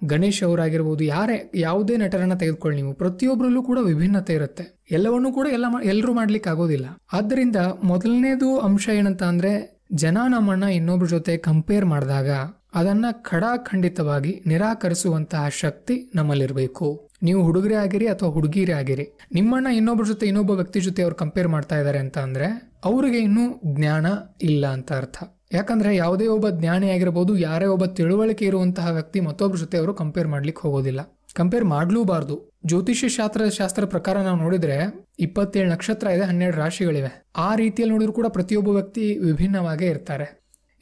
ಗಣೇಶ್ 0.05 0.43
ಅವರಾಗಿರ್ಬೋದು 0.43 1.05
ಯಾರೇ, 1.05 1.53
ಯಾವುದೇ 1.55 1.97
ನಟರನ್ನ 1.97 2.35
ತೆಗೆದುಕೊಳ್ಳಿ 2.35 2.83
ನೀವು. 2.83 2.95
ಪ್ರತಿಯೊಬ್ಬರಲ್ಲೂ 2.95 3.63
ಕೂಡ 3.63 3.79
ವಿಭಿನ್ನತೆ 3.83 4.35
ಇರುತ್ತೆ. 4.35 4.85
ಎಲ್ಲವನ್ನೂ 4.91 5.33
ಕೂಡ 5.33 5.47
ಎಲ್ಲ 5.53 5.67
ಎಲ್ಲರೂ 5.85 6.13
ಮಾಡ್ಲಿಕ್ಕೆ 6.13 6.51
ಆಗೋದಿಲ್ಲ. 6.51 6.87
ಆದ್ದರಿಂದ 7.13 7.57
ಮೊದಲನೇದು 7.85 8.59
ಅಂಶ 8.59 8.89
ಏನಂತ 8.95 9.23
ಅಂದ್ರೆ 9.23 9.75
ಜನ 9.95 10.19
ನಮ್ಮನ್ನ 10.29 10.65
ಇನ್ನೊಬ್ರ 10.65 11.07
ಜೊತೆ 11.07 11.37
ಕಂಪೇರ್ 11.37 11.85
ಮಾಡಿದಾಗ 11.85 12.31
ಅದನ್ನ 12.75 13.05
ಖಡಾಖಂಡಿತವಾಗಿ 13.23 14.43
ನಿರಾಕರಿಸುವಂತಹ 14.47 15.49
ಶಕ್ತಿ 15.49 16.11
ನಮ್ಮಲ್ಲಿರಬೇಕು. 16.15 16.87
ನೀವು 17.23 17.43
ಹುಡುಗರೇ 17.43 17.75
ಆಗಿರಿ 17.75 18.07
ಅಥವಾ 18.07 18.29
ಹುಡುಗಿರೇ 18.29 18.73
ಆಗಿರಿ 18.73 19.05
ನಿಮ್ಮನ್ನ 19.33 19.67
ಇನ್ನೊಬ್ಬರ 19.67 20.05
ಜೊತೆ 20.05 20.27
ಇನ್ನೊಬ್ಬ 20.27 20.51
ವ್ಯಕ್ತಿ 20.51 20.81
ಜೊತೆ 20.81 21.03
ಅವ್ರು 21.03 21.17
ಕಂಪೇರ್ 21.17 21.49
ಮಾಡ್ತಾ 21.49 21.79
ಇದ್ದಾರೆ 21.79 21.99
ಅಂತ 21.99 22.19
ಅಂದ್ರೆ 22.19 22.49
ಅವರಿಗೆ 22.85 23.19
ಇನ್ನೂ 23.19 23.45
ಜ್ಞಾನ 23.75 24.07
ಇಲ್ಲ 24.43 24.67
ಅಂತ 24.67 24.93
ಅರ್ಥ. 24.93 25.17
ಯಾಕಂದ್ರೆ 25.53 25.97
ಯಾವುದೇ 25.97 26.27
ಒಬ್ಬ 26.27 26.49
ಜ್ಞಾನಿ 26.51 26.91
ಆಗಿರ್ಬೋದು, 26.91 27.39
ಯಾರೇ 27.39 27.67
ಒಬ್ಬ 27.67 27.85
ತಿಳುವಳಿಕೆ 27.85 28.45
ಇರುವಂತಹ 28.45 28.91
ವ್ಯಕ್ತಿ 28.91 29.21
ಮತ್ತೊಬ್ಬರ 29.21 29.59
ಜೊತೆ 29.59 29.79
ಅವರು 29.79 29.95
ಕಂಪೇರ್ 29.95 30.29
ಮಾಡ್ಲಿಕ್ಕೆ 30.29 30.63
ಹೋಗೋದಿಲ್ಲ. 30.63 31.01
ಕಂಪೇರ್ 31.35 31.65
ಮಾಡ್ಲೂಬಾರ್ದು. 31.65 32.53
ಜ್ಯೋತಿಷ್ಯ 32.67 33.09
ಶಾಸ್ತ್ರ 33.09 33.49
ಶಾಸ್ತ್ರ 33.49 33.85
ಪ್ರಕಾರ 33.85 34.17
ನಾವು 34.19 34.39
ನೋಡಿದ್ರೆ 34.39 34.77
ಇಪ್ಪತ್ತೇಳು 35.19 35.71
ನಕ್ಷತ್ರ 35.71 36.07
ಇದೆ, 36.07 36.25
ಹನ್ನೆರಡು 36.25 36.57
ರಾಶಿಗಳಿವೆ. 36.57 37.25
ಆ 37.37 37.55
ರೀತಿಯಲ್ಲಿ 37.55 37.93
ನೋಡಿದ್ರು 37.93 38.13
ಕೂಡ 38.13 38.27
ಪ್ರತಿಯೊಬ್ಬ 38.27 38.69
ವ್ಯಕ್ತಿ 38.69 39.19
ವಿಭಿನ್ನವಾಗೇ 39.19 39.87
ಇರ್ತಾರೆ. 39.87 40.27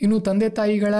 ಇನ್ನು 0.02 0.20
ತಂದೆ 0.20 0.48
ತಾಯಿಗಳ 0.48 0.94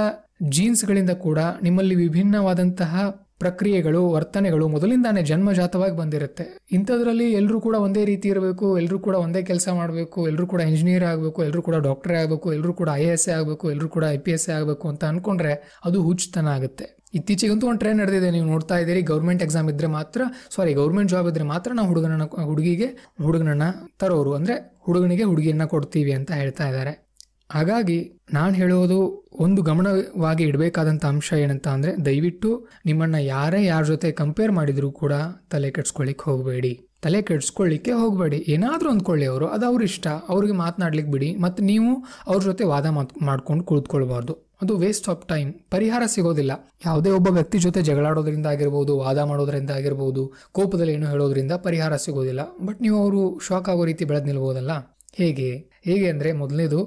ಜೀನ್ಸ್ಗಳಿಂದ 0.57 1.13
ಕೂಡ 1.27 1.39
ನಿಮ್ಮಲ್ಲಿ 1.63 1.95
ವಿಭಿನ್ನವಾದಂತಹ 1.95 3.03
ಪ್ರಕ್ರಿಯೆಗಳು, 3.41 4.01
ವರ್ತನೆಗಳು 4.15 4.69
ಮೊದಲಿಂದಾನೇ 4.69 5.23
ಜನ್ಮಜಾತವಾಗಿ 5.23 5.97
ಬಂದಿರುತ್ತೆ. 5.97 6.45
ಇಂಥದ್ರಲ್ಲಿ 6.71 7.33
ಎಲ್ಲರೂ 7.33 7.61
ಕೂಡ 7.61 7.77
ಒಂದೇ 7.77 8.05
ರೀತಿ 8.05 8.29
ಇರಬೇಕು 8.29 8.79
ಎಲ್ಲರೂ 8.79 8.99
ಕೂಡ 8.99 9.17
ಒಂದೇ 9.17 9.43
ಕೆಲಸ 9.43 9.69
ಮಾಡಬೇಕು 9.79 10.29
ಎಲ್ಲರೂ 10.29 10.47
ಕೂಡ 10.47 10.61
ಇಂಜಿನಿಯರ್ 10.61 11.05
ಆಗಬೇಕು 11.05 11.43
ಎಲ್ಲರೂ 11.45 11.63
ಕೂಡ 11.63 11.75
ಡಾಕ್ಟರ್ 11.75 12.17
ಆಗಬೇಕು 12.17 12.53
ಎಲ್ಲರೂ 12.53 12.73
ಕೂಡ 12.73 12.89
ಐ 12.95 13.07
ಎಸ್ 13.15 13.29
ಎ 13.29 13.33
ಆಗಬೇಕು 13.33 13.71
ಎಲ್ಲರೂ 13.71 13.89
ಕೂಡ 13.89 14.05
ಐ 14.17 14.19
ಪಿ 14.19 14.33
ಎಸ್ 14.33 14.49
ಆಗಬೇಕು 14.57 14.89
ಅಂತ 14.89 15.05
ಅನ್ಕೊಂಡ್ರೆ 15.05 15.55
ಅದು 15.85 16.01
ಹುಚ್ಚುತನ 16.03 16.49
ಆಗುತ್ತೆ. 16.49 16.87
ಇತ್ತೀಚೆಗಂತೂ 17.15 17.67
ಒಂದು 17.67 17.81
ಟ್ರೈನ್ 17.81 17.99
ನಡೆದಿದೆ, 17.99 18.31
ನೀವು 18.31 18.47
ನೋಡ್ತಾ 18.47 18.77
ಇದ್ದೀರಿ 18.79 19.03
ಗೌರ್ಮೆಂಟ್ 19.03 19.43
ಎಕ್ಸಾಮ್ 19.43 19.71
ಇದ್ರೆ 19.71 19.87
ಮಾತ್ರ 19.87 20.23
ಸಾರಿ 20.57 20.75
ಗೌರ್ಮೆಂಟ್ 20.75 21.11
ಜಾಬ್ 21.11 21.29
ಇದ್ರೆ 21.29 21.45
ಮಾತ್ರ 21.45 21.73
ನಾವು 21.73 21.89
ಹುಡುಗನನ್ನ, 21.89 22.27
ಹುಡುಗಿಗೆ, 22.51 22.87
ಹುಡುಗನನ್ನ 23.27 23.63
ತರೋರು. 23.99 24.35
ಅಂದ್ರೆ 24.35 24.55
ಹುಡುಗನಿಗೆ 24.87 25.25
ಹುಡುಗಿಯನ್ನ 25.25 25.65
ಕೊಡ್ತೀವಿ 25.65 26.13
ಅಂತ 26.13 26.31
ಹೇಳ್ತಾ 26.33 26.69
ಇದ್ದಾರೆ. 26.69 27.12
ಹಾಗಾಗಿ 27.55 27.99
ನಾನು 28.33 28.55
ಹೇಳೋದು 28.55 28.99
ಒಂದು 29.41 29.63
ಗಮನವಾಗಿ 29.63 30.45
ಇಡಬೇಕಾದಂಥ 30.45 31.05
ಅಂಶ 31.05 31.33
ಏನಂತ 31.33 31.69
ಅಂದರೆ 31.69 32.05
ದಯವಿಟ್ಟು 32.07 32.51
ನಿಮ್ಮನ್ನು 32.87 33.21
ಯಾರೇ 33.25 33.65
ಯಾರ 33.65 33.83
ಜೊತೆ 33.85 34.13
ಕಂಪೇರ್ 34.13 34.53
ಮಾಡಿದರೂ 34.53 34.91
ಕೂಡ 34.91 35.15
ತಲೆ 35.51 35.71
ಕೆಡ್ಸ್ಕೊಳ್ಳಿಕ್ಕೆ 35.71 36.31
ಹೋಗಬೇಡಿ. 36.31 36.73
ತಲೆ 37.03 37.23
ಕೆಡ್ಸ್ಕೊಳ್ಳಿಕ್ಕೆ 37.23 37.93
ಹೋಗಬೇಡಿ. 37.93 38.37
ಏನಾದರೂ 38.37 38.91
ಅಂದ್ಕೊಳ್ಳಿ 38.91 39.27
ಅವರು. 39.27 39.47
ಅದು 39.47 39.67
ಅವ್ರ 39.67 39.83
ಇಷ್ಟ. 39.83 40.07
ಅವ್ರಿಗೆ 40.29 40.53
ಮಾತನಾಡ್ಲಿಕ್ಕೆ 40.53 41.13
ಬಿಡಿ. 41.13 41.37
ಮತ್ತು 41.37 41.63
ನೀವು 41.63 41.91
ಅವ್ರ 42.27 42.43
ಜೊತೆ 42.43 42.65
ವಾದ 42.65 42.87
ಮಾತ್ 42.87 43.23
ಮಾಡ್ಕೊಂಡು 43.23 43.65
ಕುಳಿತುಕೊಳ್ಬಾರ್ದು 43.65 44.35
ಅದು 44.63 44.77
ವೇಸ್ಟ್ 44.77 45.09
ಆಫ್ 45.09 45.29
ಟೈಮ್ 45.29 45.55
ಪರಿಹಾರ 45.71 46.03
ಸಿಗೋದಿಲ್ಲ. 46.07 46.53
ಯಾವುದೇ 46.87 47.11
ಒಬ್ಬ 47.11 47.29
ವ್ಯಕ್ತಿ 47.29 47.59
ಜೊತೆ 47.59 47.83
ಜಗಳಾಡೋದ್ರಿಂದ 47.83 48.47
ಆಗಿರ್ಬೋದು, 48.47 48.99
ವಾದ 48.99 49.19
ಮಾಡೋದ್ರಿಂದ 49.19 49.71
ಆಗಿರ್ಬೋದು, 49.71 50.23
ಕೋಪದಲ್ಲಿ 50.53 50.93
ಏನು 50.93 51.07
ಹೇಳೋದ್ರಿಂದ 51.07 51.53
ಪರಿಹಾರ 51.53 51.97
ಸಿಗೋದಿಲ್ಲ. 51.97 52.41
ಬಟ್ 52.67 52.83
ನೀವು 52.83 52.99
ಅವರು 53.03 53.41
ಶಾಕ್ 53.49 53.69
ಆಗೋ 53.69 53.85
ರೀತಿ 53.85 54.05
ಬೆಳೆದು 54.05 54.25
ನಿಲ್ಬೋದಲ್ಲ? 54.25 54.71
ಹೇಗೆ? 55.15 55.72
ಹೇಗೆ 55.87 56.07
ಅಂದರೆ 56.13 56.31
ಮೊದಲನೇದು 56.41 56.81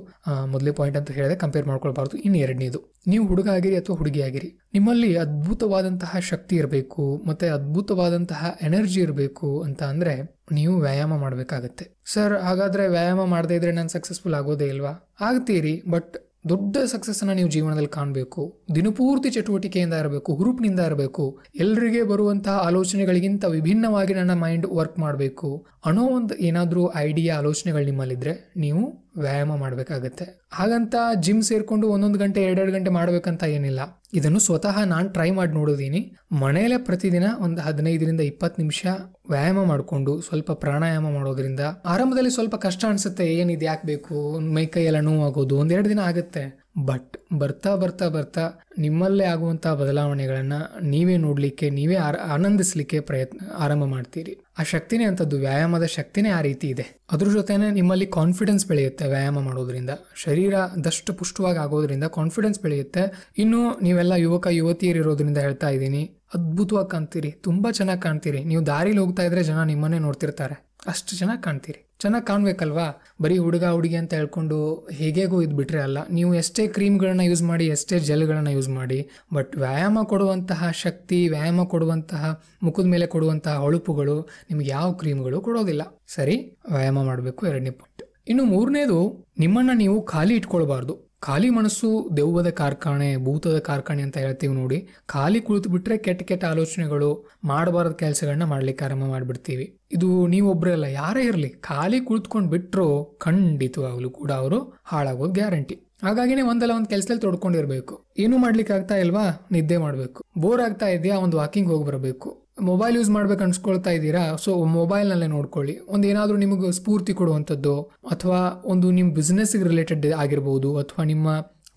ಮೊದಲೇ 0.54 0.72
ಪಾಯಿಂಟ್ 0.80 0.98
ಅಂತ 1.00 1.12
ಹೇಳಿದೆ 1.18 1.36
ಕಂಪೇರ್ 1.44 1.66
ಮಾಡ್ಕೊಳ್ಬಾರ್ದು. 1.72 2.16
ಇನ್ನು 2.26 2.40
ಎರಡನೇದು, 2.46 2.80
ನೀವು 3.12 3.24
ಹುಡುಗ 3.32 3.48
ಆಗಿರಿ 3.56 3.76
ಅಥವಾ 3.82 3.96
ಹುಡುಗಿ 4.02 4.22
ಆಗಿರಿ. 4.28 4.50
ನಿಮ್ಮಲ್ಲಿ 4.74 5.12
ಅದ್ಭುತವಾದಂತಹ 5.24 6.20
ಶಕ್ತಿ 6.32 6.56
ಇರಬೇಕು, 6.62 7.06
ಮತ್ತು 7.30 7.48
ಅದ್ಭುತವಾದಂತಹ 7.58 8.52
ಎನರ್ಜಿ 8.70 9.00
ಇರಬೇಕು 9.06 9.50
ಅಂತ 9.68 9.82
ಅಂದರೆ 9.94 10.16
ನೀವು 10.58 10.74
ವ್ಯಾಯಾಮ 10.80 11.14
ಮಾಡಬೇಕಾಗತ್ತೆ. 11.22 11.86
ಸರ್ 12.14 12.36
ಹಾಗಾದರೆ 12.48 12.84
ವ್ಯಾಯಾಮ 12.96 13.22
ಮಾಡದೇ 13.32 13.56
ಇದ್ರೆ 13.60 13.74
ನಾನು 13.80 13.92
ಸಕ್ಸಸ್ಫುಲ್ 13.96 14.38
ಆಗೋದೇ 14.40 14.68
ಇಲ್ವಾ? 14.74 14.94
ಆಗ್ತೀರಿ 15.28 15.76
ಬಟ್ 15.96 16.14
ದೊಡ್ಡ 16.50 16.78
ಸಕ್ಸಸ್ಸನ್ನು 16.78 17.34
ನೀವು 17.34 17.50
ಜೀವನದಲ್ಲಿ 17.50 17.90
ಕಾಣಬೇಕು. 17.90 18.62
ದಿನಪೂರ್ತಿ 18.76 19.30
ಚಟುವಟಿಕೆಯಿಂದ 19.30 19.94
ಇರಬೇಕು, 19.94 20.36
ಹುರುಪಿನಿಂದ 20.36 20.80
ಇರಬೇಕು, 20.80 21.40
ಎಲ್ರಿಗೆ 21.56 22.04
ಬರುವಂತಹ 22.04 22.52
ಆಲೋಚನೆಗಳಿಗಿಂತ 22.52 23.46
ವಿಭಿನ್ನವಾಗಿ 23.46 24.14
ನನ್ನ 24.14 24.34
ಮೈಂಡ್ 24.34 24.68
ವರ್ಕ್ 24.74 25.00
ಮಾಡಬೇಕು. 25.00 25.66
ಅನ್ನೋ 25.86 26.08
ಒಂದು 26.08 26.36
ಏನಾದರೂ 26.36 26.94
ಐಡಿಯಾ 26.96 27.38
ಆಲೋಚನೆಗಳು 27.38 27.86
ನಿಮ್ಮಲ್ಲಿದ್ದರೆ 27.86 28.54
ನೀವು 28.58 29.12
ವ್ಯಾಯಾಮ 29.18 29.56
ಮಾಡಬೇಕಾಗತ್ತೆ. 29.56 30.48
ಹಾಗಂತ 30.54 30.96
ಜಿಮ್ 31.20 31.44
ಸೇರಿಕೊಂಡು 31.44 31.88
ಒಂದೊಂದು 31.88 32.20
ಗಂಟೆ, 32.20 32.44
ಎರಡೆರಡು 32.44 32.72
ಗಂಟೆ 32.72 32.92
ಮಾಡಬೇಕಂತ 32.92 33.44
ಏನಿಲ್ಲ. 33.44 33.80
ಇದನ್ನು 34.16 34.40
ಸ್ವತಃ 34.40 34.76
ನಾನು 34.86 35.08
ಟ್ರೈ 35.10 35.30
ಮಾಡಿ 35.32 35.52
ನೋಡಿದ್ದೀನಿ. 35.52 36.02
ಮನೆಯಲ್ಲೇ 36.42 36.78
ಪ್ರತಿದಿನ 36.78 37.28
ಒಂದು 37.40 37.62
ಹದಿನೈದರಿಂದ 37.62 38.22
ಇಪ್ಪತ್ತು 38.32 38.62
ನಿಮಿಷ 38.62 38.86
ವ್ಯಾಯಾಮ 39.30 39.64
ಮಾಡಿಕೊಂಡು 39.64 40.14
ಸ್ವಲ್ಪ 40.22 40.52
ಪ್ರಾಣಾಯಾಮ 40.64 41.10
ಮಾಡೋದ್ರಿಂದ 41.10 41.60
ಆರಂಭದಲ್ಲಿ 41.86 42.30
ಸ್ವಲ್ಪ 42.30 42.56
ಕಷ್ಟ 42.56 42.86
ಅನಿಸುತ್ತೆ 42.90 43.26
ಏನಿದು 43.36 43.66
ಯಾಕೆ 43.66 43.88
ಬೇಕು, 43.88 44.16
ಮೈ 44.56 44.66
ಕೈ 44.66 44.84
ಎಲ್ಲ 44.84 45.00
ನೋವಾಗೋದು, 45.00 45.58
ಒಂದೆರಡು 45.58 45.90
ದಿನ 45.90 46.00
ಆಗುತ್ತೆ. 46.00 46.65
ಬಟ್ 46.77 47.18
ಬರ್ತಾ 47.33 47.75
ಬರ್ತಾ 47.75 48.07
ಬರ್ತಾ 48.07 48.66
ನಿಮ್ಮಲ್ಲೇ 48.80 49.24
ಆಗುವಂಥ 49.24 49.68
ಬದಲಾವಣೆಗಳನ್ನು 49.68 50.86
ನೀವೇ 50.86 51.18
ನೋಡಲಿಕ್ಕೆ, 51.18 51.69
ನೀವೇ 51.69 51.95
ಆನಂದಿಸಲಿಕ್ಕೆ 51.95 53.00
ಪ್ರಯತ್ನ, 53.00 53.39
ಆರಂಭ 53.57 53.83
ಮಾಡ್ತೀರಿ. 53.83 54.45
ಆ 54.60 54.63
ಶಕ್ತಿನೇ 54.63 55.04
ಅಂಥದ್ದು, 55.04 55.38
ವ್ಯಾಯಾಮದ 55.38 55.83
ಶಕ್ತಿನೇ 55.83 56.30
ಆ 56.30 56.42
ರೀತಿ 56.42 56.68
ಇದೆ. 56.68 57.00
ಅದ್ರ 57.12 57.27
ಜೊತೆನೆ 57.27 57.72
ನಿಮ್ಮಲ್ಲಿ 57.72 58.06
ಕಾನ್ಫಿಡೆನ್ಸ್ 58.06 58.68
ಬೆಳೆಯುತ್ತೆ 58.68 59.07
ವ್ಯಾಯಾಮ 59.07 59.39
ಮಾಡೋದ್ರಿಂದ. 59.39 59.89
ಶರೀರ 60.16 60.54
ದಷ್ಟು 60.83 61.13
ಪುಷ್ಟವಾಗಿ 61.13 61.57
ಆಗೋದ್ರಿಂದ 61.57 62.04
ಕಾನ್ಫಿಡೆನ್ಸ್ 62.04 62.60
ಬೆಳೆಯುತ್ತೆ. 62.60 63.33
ಇನ್ನು 63.38 63.80
ನೀವೆಲ್ಲ 63.81 64.12
ಯುವಕ, 64.12 64.48
ಯುವತಿಯರಿರೋದ್ರಿಂದ 64.51 65.38
ಹೇಳ್ತಾ 65.38 65.69
ಇದ್ದೀನಿ 65.69 66.25
ಅದ್ಭುತವಾಗಿ 66.36 66.92
ಕಾಣ್ತೀರಿ, 66.92 67.32
ತುಂಬ 67.32 67.68
ಚೆನ್ನಾಗಿ 67.72 68.02
ಕಾಣ್ತೀರಿ. 68.02 68.44
ನೀವು 68.44 68.66
ದಾರಿಲಿ 68.66 68.98
ಹೋಗ್ತಾ 68.98 69.24
ಇದ್ರೆ 69.24 69.44
ಜನ 69.44 69.64
ನಿಮ್ಮನ್ನೇ 69.64 70.00
ನೋಡ್ತಿರ್ತಾರೆ. 70.00 70.56
ಅಷ್ಟು 70.88 71.12
ಚೆನ್ನಾಗಿ 71.18 71.44
ಕಾಣ್ತೀರಿ. 71.44 71.80
ಚೆನ್ನಾಗಿ 72.00 72.26
ಕಾಣಬೇಕಲ್ವಾ? 72.26 72.88
ಬರೀ 73.22 73.38
ಹುಡುಗ, 73.38 73.66
ಹುಡುಗಿ 73.66 73.96
ಅಂತ 73.96 74.14
ಹೇಳ್ಕೊಂಡು 74.14 74.58
ಹೇಗೇಗೂ 74.92 75.38
ಇದು 75.42 75.56
ಬಿಟ್ಟರೆ 75.56 75.80
ಅಲ್ಲ. 75.82 75.98
ನೀವು 76.12 76.32
ಎಷ್ಟೇ 76.36 76.68
ಕ್ರೀಮ್ಗಳನ್ನ 76.68 77.22
ಯೂಸ್ 77.22 77.44
ಮಾಡಿ, 77.44 77.66
ಎಷ್ಟೇ 77.68 78.00
ಜೆಲ್ಗಳನ್ನ 78.00 78.48
ಯೂಸ್ 78.48 78.70
ಮಾಡಿ 78.70 79.00
ಬಟ್ 79.34 79.58
ವ್ಯಾಯಾಮ 79.58 80.00
ಕೊಡುವಂತಹ 80.04 80.70
ಶಕ್ತಿ, 80.74 81.20
ವ್ಯಾಯಾಮ 81.30 81.64
ಕೊಡುವಂತಹ, 81.64 82.24
ಮುಖದ 82.64 82.86
ಮೇಲೆ 82.86 83.08
ಕೊಡುವಂತಹ 83.08 83.56
ಹೊಳಪುಗಳು 83.56 84.18
ನಿಮ್ಗೆ 84.50 84.70
ಯಾವ 84.70 84.94
ಕ್ರೀಮ್ಗಳು 84.94 85.39
ಕೊಡೋದಿಲ್ಲ. 85.42 85.82
ಸರಿ, 86.08 86.38
ವ್ಯಾಯಾಮ 86.72 87.04
ಮಾಡಬೇಕು 87.04 87.48
ಎರಡನೇ 87.48 87.70
ಪಾಯಿಂಟ್ 87.70 88.04
ಇನ್ನು 88.27 88.44
ಮೂರನೇದು, 88.44 89.00
ನಿಮ್ಮನ್ನ 89.39 89.70
ನೀವು 89.74 89.98
ಖಾಲಿ 90.06 90.36
ಇಟ್ಕೊಳ್ಬಾರ್ದು. 90.36 90.94
ಖಾಲಿ 91.25 91.50
ಮನಸ್ಸು 91.50 92.10
ದೆವ್ವದ 92.17 92.50
ಕಾರ್ಖಾನೆ 92.50 93.17
ಭೂತದ 93.17 93.60
ಕಾರ್ಖಾನೆ 93.60 94.01
ಅಂತ 94.01 94.17
ಹೇಳ್ತೀವಿ 94.17 94.53
ನೋಡಿ. 94.53 94.88
ಖಾಲಿ 95.05 95.41
ಕುಳಿತು 95.41 95.70
ಬಿಟ್ರೆ 95.70 95.98
ಕೆಟ್ಟ 95.98 96.24
ಕೆಟ್ಟ 96.24 96.46
ಆಲೋಚನೆಗಳು 96.46 97.27
ಮಾಡಬಾರದ 97.44 97.91
ಕೆಲಸಗಳನ್ನ 97.91 98.44
ಮಾಡ್ಲಿಕ್ಕೆ 98.44 98.86
ಆರಂಭ 98.86 99.03
ಮಾಡಿಬಿಡ್ತೀವಿ. 99.05 99.79
ಇದು 99.91 100.27
ನೀವೊಬ್ಬರೇ 100.27 100.72
ಅಲ್ಲ, 100.72 100.84
ಯಾರೇ 100.84 101.24
ಇರಲಿ, 101.24 101.50
ಖಾಲಿ 101.50 102.00
ಕುಳಿತುಕೊಂಡು 102.00 102.50
ಬಿಟ್ಟರು 102.50 103.17
ಖಂಡಿತವಾಗ್ಲೂ 103.22 104.10
ಕೂಡ 104.10 104.32
ಅವರು 104.32 104.77
ಹಾಳಾಗೋದು 104.84 105.34
ಗ್ಯಾರಂಟಿ. 105.34 105.79
ಹಾಗಾಗಿನೇ 106.03 106.41
ಒಂದಲ್ಲ 106.41 106.72
ಒಂದು 106.72 106.89
ಕೆಲಸದಲ್ಲಿ 106.89 107.22
ತೊಡ್ಕೊಂಡಿರ್ಬೇಕು. 107.22 108.05
ಏನು 108.17 108.38
ಮಾಡ್ಲಿಕ್ಕೆ 108.38 108.74
ಆಗ್ತಾ 108.74 108.96
ಇಲ್ವಾ? 108.96 109.48
ನಿದ್ದೆ 109.51 109.77
ಮಾಡಬೇಕು. 109.77 110.24
ಬೋರ್ 110.38 110.62
ಆಗ್ತಾ 110.62 110.88
ಇದೆಯಾ? 110.88 111.17
ಒಂದು 111.17 111.38
ವಾಕಿಂಗ್ 111.38 111.70
ಹೋಗಿ 111.70 111.86
ಬರಬೇಕು. 111.86 112.45
ಮೊಬೈಲ್ 112.58 112.96
ಯೂಸ್ 112.98 113.10
ಮಾಡ್ಬೇಕು 113.16 113.44
ಅನ್ಸ್ಕೊಳ್ತಾ 113.44 113.92
ಇದ್ದೀರಾ? 113.98 114.36
ಸೊ 114.44 114.52
ಮೊಬೈಲ್ನಲ್ಲೇ 114.76 115.28
ನೋಡ್ಕೊಳ್ಳಿ. 115.28 115.74
ಒಂದು 115.88 116.06
ಏನಾದರೂ 116.12 116.38
ನಿಮಗೆ 116.44 116.70
ಸ್ಫೂರ್ತಿ 116.78 117.14
ಕೊಡುವಂಥದ್ದು, 117.14 117.74
ಅಥವಾ 118.14 118.62
ಒಂದು 118.74 118.88
ನಿಮ್ಮ 118.92 119.10
ಬಿಸ್ನೆಸ್ಗೆ 119.14 119.66
ರಿಲೇಟೆಡ್ 119.72 120.08
ಆಗಿರ್ಬೋದು, 120.24 120.78
ಅಥವಾ 120.78 121.04
ನಿಮ್ಮ 121.12 121.30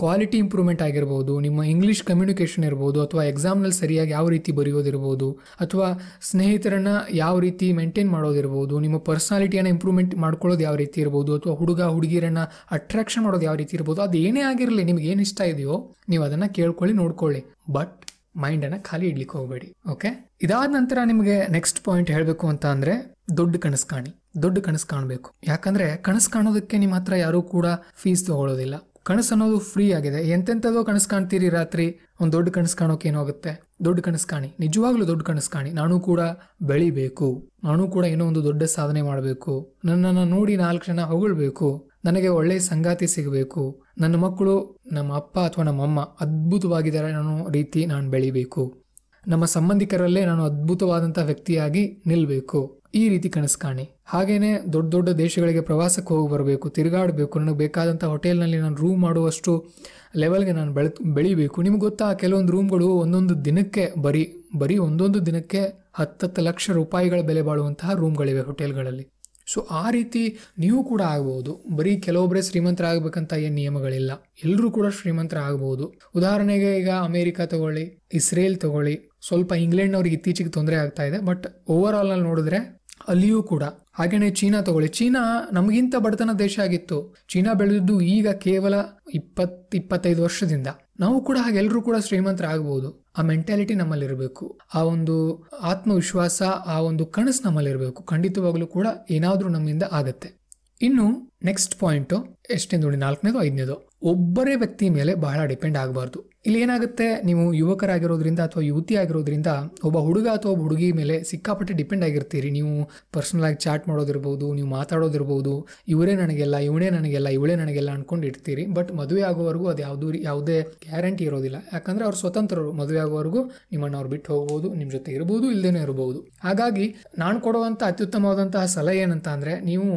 ಕ್ವಾಲಿಟಿ 0.02 0.38
ಇಂಪ್ರೂವ್ಮೆಂಟ್ 0.38 0.82
ಆಗಿರ್ಬೋದು, 0.86 1.40
ನಿಮ್ಮ 1.40 1.60
ಇಂಗ್ಲೀಷ್ 1.62 2.02
ಕಮ್ಯುನಿಕೇಷನ್ 2.10 2.64
ಇರ್ಬೋದು, 2.64 2.98
ಅಥವಾ 3.06 3.22
ಎಕ್ಸಾಮ್ನಲ್ಲಿ 3.24 3.76
ಸರಿಯಾಗಿ 3.80 4.10
ಯಾವ 4.10 4.28
ರೀತಿ 4.28 4.52
ಬರೆಯೋದಿರ್ಬೋದು, 4.52 5.28
ಅಥವಾ 5.64 5.88
ಸ್ನೇಹಿತರನ್ನ 6.28 6.90
ಯಾವ 7.12 7.38
ರೀತಿ 7.46 7.72
ಮೇಂಟೈನ್ 7.72 8.10
ಮಾಡೋದಿರ್ಬೋದು, 8.16 8.78
ನಿಮ್ಮ 8.84 8.98
ಪರ್ಸನಾಲಿಟಿಯನ್ನು 8.98 9.70
ಇಂಪ್ರೂವ್ಮೆಂಟ್ 9.76 10.14
ಮಾಡ್ಕೊಳ್ಳೋದು 10.24 10.64
ಯಾವ 10.68 10.76
ರೀತಿ 10.76 11.00
ಇರ್ಬೋದು, 11.00 11.32
ಅಥವಾ 11.34 11.54
ಹುಡುಗ 11.54 11.80
ಹುಡುಗಿಯರನ್ನು 11.96 12.44
ಅಟ್ರಾಕ್ಷನ್ 12.70 13.24
ಮಾಡೋದು 13.24 13.42
ಯಾವ 13.42 13.54
ರೀತಿ 13.54 13.76
ಇರ್ಬೋದು, 13.76 14.02
ಅದು 14.02 14.18
ಏನೇ 14.18 14.40
ಆಗಿರಲಿ, 14.40 14.84
ನಿಮ್ಗೆ 14.84 15.08
ಏನು 15.14 15.20
ಇಷ್ಟ 15.20 15.40
ಇದೆಯೋ, 15.54 15.78
ನೀವು 16.08 16.24
ಅದನ್ನು 16.24 16.54
ಕೇಳ್ಕೊಳ್ಳಿ, 16.60 16.96
ನೋಡ್ಕೊಳ್ಳಿ. 17.02 17.42
ಬಟ್ 17.78 17.96
ಮೈಂಡನ್ನು 18.44 18.78
ಖಾಲಿ 18.88 19.06
ಇಡ್ಲಿಕ್ಕೆ 19.10 19.38
ಹೋಗಬೇಡಿ 19.38 19.68
ಓಕೆ 19.92 20.10
ಇದಾದ 20.42 20.70
ನಂತರ 20.78 20.98
ನಿಮಗೆ 21.04 21.36
ನೆಕ್ಸ್ಟ್ 21.56 21.84
ಪಾಯಿಂಟ್ 21.84 22.10
ಹೇಳಬೇಕು 22.10 22.46
ಅಂತ 22.48 22.66
ಅಂದರೆ 22.66 22.94
ದೊಡ್ಡ 23.38 23.56
ಕನಸು 23.56 23.86
ಕಾಣಿ, 23.86 24.10
ದೊಡ್ಡ 24.42 24.58
ಕನಸು 24.58 24.86
ಕಾಣಬೇಕು. 24.86 25.28
ಯಾಕಂದ್ರೆ 25.46 25.96
ಕನಸು 25.96 26.30
ಕಾಣೋದಕ್ಕೆ 26.30 26.76
ನಿಮ್ಮ 26.78 26.94
ಹತ್ರ 26.94 27.14
ಯಾರೂ 27.16 27.42
ಕೂಡ 27.42 27.66
ಫೀಸ್ 28.02 28.26
ತಗೊಳ್ಳೋದಿಲ್ಲ 28.26 28.76
ಕನಸು 29.04 29.30
ಅನ್ನೋದು 29.34 29.58
ಫ್ರೀ 29.58 29.92
ಆಗಿದೆ. 29.92 30.20
ಎಂತೆಂಥದೋ 30.28 30.84
ಕನಸು 30.84 31.08
ಕಾಣ್ತೀರಿ 31.08 31.48
ರಾತ್ರಿ, 31.48 31.86
ಒಂದು 32.20 32.32
ದೊಡ್ಡ 32.32 32.48
ಕನಸು 32.48 32.76
ಕಾಣೋಕೆ 32.76 33.08
ಏನಾಗುತ್ತೆ 33.08 33.52
ದೊಡ್ಡ 33.84 34.00
ಕನಸು 34.00 34.26
ಕಾಣಿ, 34.26 34.48
ನಿಜವಾಗ್ಲೂ 34.60 35.04
ದೊಡ್ಡ 35.06 35.22
ಕನಸು 35.22 35.50
ಕಾಣಿ. 35.50 35.70
ನಾನು 35.70 36.00
ಕೂಡ 36.00 36.20
ಬೆಳಿಬೇಕು. 36.62 37.28
ನಾನು 37.64 37.84
ಕೂಡ 37.88 38.04
ಏನೋ 38.04 38.24
ಒಂದು 38.26 38.44
ದೊಡ್ಡ 38.44 38.62
ಸಾಧನೆ 38.62 39.02
ಮಾಡಬೇಕು. 39.02 39.54
ನನ್ನನ್ನು 39.84 40.24
ನೋಡಿ 40.24 40.56
ನಾಲ್ಕು 40.56 40.86
ಜನ 40.86 41.00
ಹೊಗಳ್ಬೇಕು. 41.00 41.68
ನನಗೆ 42.04 42.28
ಒಳ್ಳೆಯ 42.28 42.58
ಸಂಗಾತಿ 42.58 43.06
ಸಿಗಬೇಕು. 43.06 43.62
ನನ್ನ 44.00 44.16
ಮಕ್ಕಳು, 44.16 44.80
ನಮ್ಮ 44.92 45.12
ಅಪ್ಪ 45.14 45.38
ಅಥವಾ 45.38 45.64
ನಮ್ಮಮ್ಮ 45.64 46.00
ಅದ್ಭುತವಾಗಿದ್ದಾರೆ 46.20 47.12
ಅನ್ನೋ 47.12 47.50
ರೀತಿ 47.50 47.86
ನಾನು 47.86 48.10
ಬೆಳಿಬೇಕು. 48.10 48.82
ನಮ್ಮ 49.28 49.44
ಸಂಬಂಧಿಕರಲ್ಲೇ 49.44 50.24
ನಾನು 50.24 50.44
ಅದ್ಭುತವಾದಂಥ 50.44 51.18
ವ್ಯಕ್ತಿಯಾಗಿ 51.24 52.02
ನಿಲ್ಲಬೇಕು 52.06 52.80
ಈ 52.94 53.08
ರೀತಿ 53.08 53.28
ಕನಸು 53.28 53.58
ಕಾಣಿ. 53.58 54.00
ಹಾಗೇನೆ 54.06 54.72
ದೊಡ್ಡ 54.72 54.92
ದೊಡ್ಡ 54.92 55.08
ದೇಶಗಳಿಗೆ 55.08 55.60
ಪ್ರವಾಸಕ್ಕೆ 55.60 56.14
ಹೋಗಿ 56.14 56.32
ಬರಬೇಕು, 56.32 56.68
ತಿರುಗಾಡಬೇಕು, 56.68 57.38
ನನಗೆ 57.38 57.56
ಬೇಕಾದಂಥ 57.56 58.04
ಹೋಟೆಲ್ನಲ್ಲಿ 58.04 58.58
ನಾನು 58.58 58.76
ರೂಮ್ 58.76 59.02
ಮಾಡುವಷ್ಟು 59.02 59.68
ಲೆವೆಲ್ಗೆ 60.16 60.52
ನಾನು 60.52 60.72
ಬೆಳೆ, 60.72 61.14
ಬೆಳಿಬೇಕು. 61.14 61.62
ನಿಮ್ಗೆ 61.62 61.80
ಗೊತ್ತಾ, 61.80 62.14
ಕೆಲವೊಂದು 62.14 62.52
ರೂಮ್ಗಳು 62.52 62.88
ಒಂದೊಂದು 62.88 63.44
ದಿನಕ್ಕೆ 63.44 63.92
ಬರೀ 64.02 64.24
ಬರೀ 64.56 64.76
ಒಂದೊಂದು 64.78 65.26
ದಿನಕ್ಕೆ 65.26 65.90
ಹತ್ತತ್ತು 65.94 66.42
ಲಕ್ಷ 66.42 66.70
ರೂಪಾಯಿಗಳ 66.70 67.20
ಬೆಲೆ 67.20 67.42
ಬಾಳುವಂತಹ 67.42 67.92
ರೂಮ್ಗಳಿವೆ 67.92 68.40
ಹೋಟೆಲ್ಗಳಲ್ಲಿ. 68.40 69.17
ಸೊ 69.52 69.60
ಆ 69.60 69.90
ರೀತಿ 69.90 70.22
ನೀವು 70.58 70.84
ಕೂಡ 70.84 71.02
ಆಗ್ಬೋದು 71.02 71.52
ಬರೀ 71.76 71.96
ಕೆಲವೊಬ್ಬರೇ 71.96 72.42
ಶ್ರೀಮಂತರಾಗಬೇಕಂತ 72.42 73.32
ಏನು 73.32 73.54
ನಿಯಮಗಳಿಲ್ಲ. 73.54 74.12
ಎಲ್ಲರೂ 74.44 74.70
ಕೂಡ 74.70 74.86
ಶ್ರೀಮಂತರ 74.88 75.38
ಆಗ್ಬೋದು 75.38 75.94
ಉದಾಹರಣೆಗೆ 76.16 76.78
ಈಗ 76.78 76.90
ಅಮೇರಿಕಾ 76.90 77.46
ತಗೊಳ್ಳಿ, 77.46 78.00
ಇಸ್ರೇಲ್ 78.14 78.56
ತಗೊಳ್ಳಿ, 78.60 79.10
ಸ್ವಲ್ಪ 79.28 79.52
ಇಂಗ್ಲೆಂಡ್ನವ್ರಿಗೆ 79.52 80.16
ಇತ್ತೀಚೆಗೆ 80.16 80.50
ತೊಂದರೆ 80.50 80.76
ಆಗ್ತಾ 80.76 81.02
ಇದೆ 81.02 81.18
ಬಟ್ 81.18 81.46
ಓವರ್ 81.68 81.96
ಆಲ್ನಲ್ಲಿ 81.96 82.24
ನೋಡಿದ್ರೆ 82.24 82.78
ಅಲ್ಲಿಯೂ 83.08 83.42
ಕೂಡ. 83.42 83.62
ಹಾಗೆಯೇ 83.92 84.30
ಚೀನಾ 84.30 84.60
ತಗೊಳ್ಳಿ. 84.60 84.88
ಚೀನಾ 84.88 85.20
ನಮಗಿಂತ 85.52 85.96
ಬಡತನ 85.96 86.30
ದೇಶ 86.38 86.58
ಆಗಿತ್ತು. 86.58 87.16
ಚೀನಾ 87.28 87.54
ಬೆಳೆದಿದ್ದು 87.54 88.00
ಈಗ 88.00 88.28
ಕೇವಲ 88.30 88.74
ಇಪ್ಪತ್, 89.14 89.74
ಇಪ್ಪತ್ತೈದು 89.74 90.22
ವರ್ಷದಿಂದ. 90.22 90.66
ನಾವು 91.00 91.20
ಕೂಡ 91.20 91.38
ಹಾಗೆ 91.40 91.58
ಎಲ್ಲರೂ 91.58 91.82
ಕೂಡ 91.82 91.96
ಶ್ರೀಮಂತರಾಗಬಹುದು. 91.96 93.07
ಆ 93.18 93.22
ಮೆಂಟಾಲಿಟಿ 93.22 93.74
ನಮ್ಮಲ್ಲಿರಬೇಕು. 93.74 94.58
ಆ 94.74 94.82
ಒಂದು 94.82 95.46
ಆತ್ಮವಿಶ್ವಾಸ, 95.62 96.42
ಆ 96.42 96.80
ಒಂದು 96.80 97.06
ಕನಸು 97.06 97.44
ನಮ್ಮಲ್ಲಿರಬೇಕು. 97.44 98.02
ಖಂಡಿತವಾಗಲೂ 98.02 98.66
ಕೂಡ 98.66 98.86
ಏನಾದರೂ 99.10 99.48
ನಮ್ಮಿಂದ 99.48 99.82
ಆಗತ್ತೆ. 99.92 100.38
ಇನ್ನು 100.82 101.32
ನೆಕ್ಸ್ಟ್ 101.42 101.74
ಪಾಯಿಂಟು 101.82 102.16
ಎಷ್ಟೇ 102.56 102.76
ನೋಡಿ, 102.82 102.98
ನಾಲ್ಕನೇದು, 103.04 103.38
ಐದನೇದು. 103.46 103.74
ಒಬ್ಬರೇ 104.10 104.52
ವ್ಯಕ್ತಿ 104.62 104.86
ಮೇಲೆ 104.96 105.12
ಬಹಳ 105.24 105.38
ಡಿಪೆಂಡ್ 105.50 105.76
ಆಗಬಾರ್ದು. 105.80 106.18
ಇಲ್ಲಿ 106.46 106.58
ಏನಾಗುತ್ತೆ, 106.64 107.06
ನೀವು 107.28 107.42
ಯುವಕರಾಗಿರೋದ್ರಿಂದ 107.60 108.40
ಅಥವಾ 108.48 108.62
ಯುವತಿ 108.68 108.94
ಆಗಿರೋದ್ರಿಂದ, 109.00 109.50
ಒಬ್ಬ 109.88 109.98
ಹುಡುಗ 110.06 110.26
ಅಥವಾ 110.36 110.50
ಒಬ್ಬ 110.54 110.62
ಹುಡುಗಿ 110.66 110.88
ಮೇಲೆ 110.98 111.14
ಸಿಕ್ಕಾಪಟ್ಟೆ 111.30 111.74
ಡಿಪೆಂಡ್ 111.80 112.04
ಆಗಿರ್ತೀರಿ. 112.08 112.50
ನೀವು 112.58 112.72
ಪರ್ಸನಲ್ 113.14 113.46
ಆಗಿ 113.48 113.58
ಚಾಟ್ 113.64 113.84
ಮಾಡೋದಿರ್ಬೋದು, 113.90 114.46
ನೀವು 114.58 114.68
ಮಾತಾಡೋದಿರ್ಬೋದು. 114.76 115.54
ಇವರೇ 115.94 116.14
ನನಗೆಲ್ಲ, 116.22 116.56
ಇವನೇ 116.68 116.88
ನನಗೆಲ್ಲ, 116.96 117.30
ಇವಳೇ 117.38 117.56
ನನಗೆಲ್ಲ 117.62 117.90
ಅನ್ಕೊಂಡು 117.98 118.26
ಇರ್ತೀರಿ. 118.30 118.64
ಬಟ್ 118.78 118.92
ಮದುವೆ 119.00 119.24
ಆಗೋವರೆಗೂ 119.30 119.66
ಅದು 119.72 119.82
ಯಾವುದೂ 119.86 120.12
ಯಾವುದೇ 120.28 120.58
ಗ್ಯಾರಂಟಿ 120.86 121.26
ಇರೋದಿಲ್ಲ. 121.30 121.60
ಯಾಕಂದ್ರೆ 121.74 122.06
ಅವ್ರು 122.08 122.20
ಸ್ವತಂತ್ರರು. 122.22 122.72
ಮದುವೆ 122.80 123.02
ಆಗೋವರೆಗೂ 123.06 123.42
ನಿಮ್ಮನ್ನು 123.74 123.98
ಅವ್ರು 124.00 124.12
ಬಿಟ್ಟು 124.14 124.30
ಹೋಗ್ಬೋದು 124.34 124.70
ನಿಮ್ಮ 124.78 124.90
ಜೊತೆ 124.96 125.12
ಇರ್ಬೋದು 125.18 125.48
ಇಲ್ಲದೇನೆ 125.56 125.82
ಇರಬಹುದು 125.88 126.22
ಹಾಗಾಗಿ, 126.46 126.88
ನಾನು 127.24 127.38
ಕೊಡುವಂಥ 127.48 127.82
ಅತ್ಯುತ್ತಮವಾದಂತಹ 127.92 128.64
ಸಲಹೆ 128.76 129.02
ಏನಂತ 129.06 129.28
ಅಂದರೆ, 129.36 129.54
ನೀವು 129.70 129.88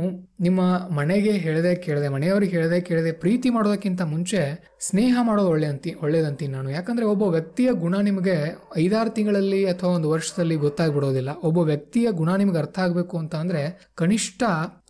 ನಿಮ್ಮ 0.47 0.61
ಮನೆಗೆ 0.99 1.30
ಹೇಳದೆ 1.37 1.75
ಕೇಳದೆ, 1.75 2.07
ಮನೆಯವ್ರಿಗೆ 2.07 2.51
ಹೇಳದೆ 2.57 2.81
ಕೇಳದೆ, 2.81 3.11
ಪ್ರೀತಿ 3.11 3.49
ಮಾಡೋದಕ್ಕಿಂತ 3.49 4.01
ಮುಂಚೆ 4.01 4.41
ಸ್ನೇಹ 4.79 5.17
ಮಾಡೋದು 5.21 5.49
ಒಳ್ಳೆ 5.49 5.67
ಅಂತಿ 5.67 5.95
ಒಳ್ಳೇದಂತೀನಿ 6.01 6.53
ನಾನು. 6.53 6.69
ಯಾಕಂದ್ರೆ 6.69 7.05
ಒಬ್ಬ 7.05 7.23
ವ್ಯಕ್ತಿಯ 7.23 7.71
ಗುಣ 7.71 7.95
ನಿಮಗೆ 7.99 8.55
ಐದಾರು 8.77 9.09
ತಿಂಗಳಲ್ಲಿ 9.09 9.65
ಅಥವಾ 9.65 9.89
ಒಂದು 9.89 10.09
ವರ್ಷದಲ್ಲಿ 10.09 10.55
ಗೊತ್ತಾಗ್ಬಿಡೋದಿಲ್ಲ. 10.55 11.29
ಒಬ್ಬ 11.43 11.57
ವ್ಯಕ್ತಿಯ 11.57 12.11
ಗುಣ 12.11 12.35
ನಿಮ್ಗೆ 12.35 12.57
ಅರ್ಥ 12.57 12.79
ಆಗಬೇಕು 12.79 13.17
ಅಂತ 13.17 13.35
ಅಂದರೆ 13.35 13.91
ಕನಿಷ್ಠ 13.95 14.43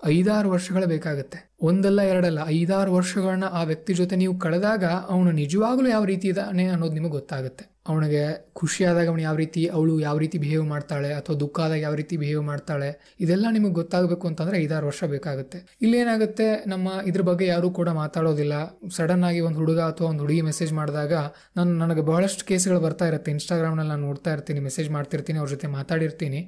ಐದಾರು 0.05 0.49
ವರ್ಷಗಳು 0.49 0.87
ಬೇಕಾಗುತ್ತೆ. 0.87 1.51
ಒಂದಲ್ಲ 1.61 2.01
ಎರಡಲ್ಲ, 2.01 2.39
ಐದಾರು 2.47 2.93
ವರ್ಷಗಳನ್ನ 2.93 3.43
ಆ 3.43 3.63
ವ್ಯಕ್ತಿ 3.63 3.93
ಜೊತೆ 3.93 4.15
ನೀವು 4.15 4.39
ಕಳೆದಾಗ 4.39 4.85
ಅವನು 4.85 5.31
ನಿಜವಾಗ್ಲೂ 5.31 5.89
ಯಾವ 5.89 6.03
ರೀತಿ 6.03 6.27
ಇದ್ದಾನೆ 6.27 6.67
ಅನ್ನೋದು 6.67 6.93
ನಿಮಗೆ 6.93 7.11
ಗೊತ್ತಾಗುತ್ತೆ. 7.11 7.70
ಅವನಿಗೆ 7.89 8.23
ಖುಷಿಯಾದಾಗ 8.59 9.07
ಅವನು 9.11 9.23
ಯಾವ 9.27 9.35
ರೀತಿ 9.41 9.61
ಅವಳು 9.75 9.93
ಯಾವ 10.05 10.17
ರೀತಿ 10.23 10.37
ಬಿಹೇವ್ 10.43 10.65
ಮಾಡ್ತಾಳೆ 10.71 11.09
ಅಥವಾ 11.19 11.35
ದುಃಖ 11.43 11.57
ಆದಾಗ 11.65 11.79
ಯಾವ 11.85 11.95
ರೀತಿ 12.01 12.15
ಬಿಹೇವ್ 12.23 12.43
ಮಾಡ್ತಾಳೆ, 12.49 12.89
ಇದೆಲ್ಲ 13.23 13.45
ನಿಮಗೆ 13.55 13.75
ಗೊತ್ತಾಗಬೇಕು 13.79 14.25
ಅಂತಂದ್ರೆ 14.29 14.57
ಐದಾರು 14.63 14.85
ವರ್ಷ 14.89 15.01
ಬೇಕಾಗುತ್ತೆ. 15.13 15.59
ಇಲ್ಲೇನಾಗುತ್ತೆ 15.85 16.47
ನಮ್ಮ 16.73 16.89
ಇದ್ರ 17.11 17.23
ಬಗ್ಗೆ 17.29 17.45
ಯಾರೂ 17.53 17.67
ಕೂಡ 17.79 17.89
ಮಾತಾಡೋದಿಲ್ಲ. 18.01 18.53
ಸಡನ್ 18.97 19.25
ಆಗಿ 19.29 19.41
ಒಂದು 19.47 19.59
ಹುಡುಗ 19.63 19.79
ಅಥವಾ 19.91 20.07
ಒಂದು 20.11 20.23
ಹುಡುಗಿ 20.25 20.43
ಮೆಸೇಜ್ 20.49 20.73
ಮಾಡಿದಾಗ 20.79 21.13
ನಾನು, 21.59 21.71
ನನಗೆ 21.83 22.03
ಬಹಳಷ್ಟು 22.09 22.45
ಕೇಸ್ಗಳು 22.51 22.81
ಬರ್ತಾ 22.85 23.07
ಇರುತ್ತೆ. 23.11 23.31
ಇನ್ಸ್ಟಾಗ್ರಾಮ್ನಲ್ಲಿ 23.37 23.91
ನಾನು 23.93 24.05
ನೋಡ್ತಾ 24.09 24.33
ಇರ್ತೀನಿ 24.37 24.61
ಮೆಸೇಜ್ 24.67 24.91
ಮಾಡ್ತಿರ್ತೀನಿ, 24.97 25.39
ಅವ್ರ 25.43 25.51
ಜೊತೆ 25.55 25.69
ಮಾತಾಡಿರ್ತೀನಿ. 25.77 26.41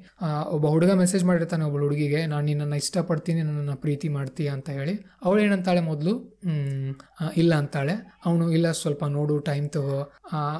ಒಬ್ಬ 0.56 0.64
ಹುಡುಗ 0.76 0.92
ಮೆಸೇಜ್ 1.02 1.26
ಮಾಡಿರ್ತಾನೆ, 1.30 1.66
ಒಬ್ಬ 1.70 1.82
ಹುಡುಗಿಗೆ, 1.86 2.22
ನಾನು 2.34 2.46
ನಿನ್ನನ್ನು 2.50 2.78
ಇಷ್ಟಪಡ್ತೀನಿ, 2.84 3.42
ನನ್ನನ್ನು 3.48 3.76
ಪ್ರೀತಿ 3.86 4.10
ಮಾಡ್ತೀಯ 4.18 4.50
ಅಂತ 4.58 4.68
ಹೇಳಿ. 4.78 4.96
ಅವಳು 5.26 5.42
ಏನಂತಾಳೆ 5.48 5.82
ಮೊದಲು? 5.90 6.14
ಇಲ್ಲ 7.42 7.52
ಅಂತಾಳೆ. 7.62 7.96
ಅವನು, 8.28 8.44
ಇಲ್ಲ, 8.56 8.66
ಸ್ವಲ್ಪ 8.80 9.04
ನೋಡು 9.18 9.34
ಟೈಮ್ 9.50 9.68
ತಗೋ 9.76 9.98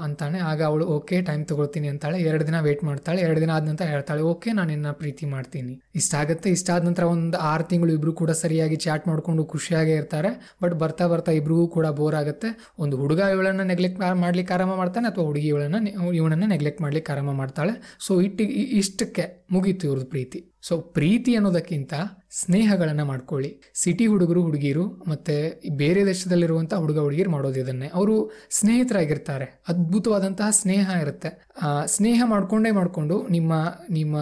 ಅಂತಾನೆ. 0.07 0.39
ಆಗ 0.51 0.61
ಅವಳು, 0.65 0.85
ಓಕೆ 0.87 1.23
ಟೈಮ್ 1.23 1.47
ತಗೊಳ್ತೀನಿ 1.47 1.89
ಅಂತಾಳೆ. 1.89 2.19
ಎರಡು 2.19 2.47
ದಿನ 2.47 2.61
ವೇಟ್ 2.61 2.85
ಮಾಡ್ತಾಳೆ. 2.85 3.21
ಎರಡು 3.23 3.41
ದಿನ 3.41 3.51
ಆದ 3.51 3.65
ನಂತರ 3.69 3.85
ಹೇಳ್ತಾಳೆ, 3.85 4.23
ಓಕೆ, 4.23 4.53
ನಾನು 4.53 4.69
ನಿನ್ನ 4.69 4.91
ಪ್ರೀತಿ 4.91 5.27
ಮಾಡ್ತೀನಿ. 5.27 5.83
ಇಷ್ಟ 5.95 6.15
ಆಗುತ್ತೆ 6.15 6.51
ಇಷ್ಟ 6.51 6.71
ಆದ 6.71 6.85
ನಂತರ 6.85 7.03
ಒಂದು 7.03 7.39
ಆರು 7.39 7.65
ತಿಂಗಳು 7.65 7.93
ಇಬ್ರು 7.93 8.13
ಕೂಡ 8.13 8.31
ಸರಿಯಾಗಿ 8.31 8.77
ಚಾಟ್ 8.77 9.09
ಮಾಡಿಕೊಂಡು 9.09 9.45
ಖುಷಿಯಾಗೇ 9.45 9.93
ಇರ್ತಾರೆ. 9.93 10.57
ಬಟ್ 10.63 10.75
ಬರ್ತಾ 10.75 11.07
ಬರ್ತಾ 11.07 11.33
ಇಬ್ರಿಗೂ 11.33 11.69
ಕೂಡ 11.69 11.87
ಬೋರ್ 11.87 12.15
ಆಗುತ್ತೆ. 12.15 12.73
ಒಂದು 12.79 12.97
ಹುಡುಗ 12.97 13.19
ಇವಳನ್ನ 13.19 13.63
ನೆಗ್ಲೆಕ್ಟ್ 13.63 14.01
ಮಾಡ್ಲಿಕ್ಕೆ 14.25 14.55
ಆರಂಭ 14.55 14.75
ಮಾಡ್ತಾನೆ 14.75 15.09
ಅಥವಾ 15.09 15.25
ಹುಡುಗಿ 15.25 15.49
ಇವಳನ್ನ 15.49 15.89
ಇವಳನ್ನ 16.15 16.45
ನೆಗ್ಲೆಕ್ಟ್ 16.47 16.83
ಮಾಡ್ಲಿಕ್ಕೆ 16.83 17.13
ಆರಂಭ 17.13 17.31
ಮಾಡ್ತಾಳೆ. 17.31 17.97
ಸೊ 18.01 18.21
ಇಟ್ಟಿಗೆ 18.21 18.53
ಇಷ್ಟಕ್ಕೆ 18.53 19.47
ಮುಗೀತು 19.53 19.87
ಇವ್ರದ್ದು 19.87 20.07
ಪ್ರೀತಿ. 20.07 20.54
ಸೊ 20.67 20.79
ಪ್ರೀತಿ 20.79 21.35
ಅನ್ನೋದಕ್ಕಿಂತ 21.35 21.93
ಸ್ನೇಹಗಳನ್ನ 22.31 23.03
ಮಾಡ್ಕೊಳ್ಳಿ. 23.03 23.61
ಸಿಟಿ 23.75 24.07
ಹುಡುಗರು, 24.07 24.43
ಹುಡುಗಿರು, 24.43 24.87
ಮತ್ತೆ 25.09 25.63
ಬೇರೆ 25.77 26.07
ದೇಶದಲ್ಲಿರುವಂಥ 26.07 26.75
ಹುಡುಗ, 26.75 26.99
ಹುಡುಗಿರು 26.99 27.31
ಮಾಡೋದು 27.31 27.61
ಇದನ್ನೇ. 27.61 27.91
ಅವರು 27.95 28.31
ಸ್ನೇಹಿತರಾಗಿರ್ತಾರೆ. 28.51 29.63
ಅದ್ಭುತವಾದಂತಹ 29.69 30.51
ಸ್ನೇಹ 30.51 30.91
ಇರುತ್ತೆ. 31.03 31.54
ಸ್ನೇಹ 31.95 32.23
ಮಾಡ್ಕೊಂಡೇ 32.33 32.71
ಮಾಡಿಕೊಂಡು 32.79 33.17
ನಿಮ್ಮ 33.35 33.53
ನಿಮ್ಮ 33.99 34.17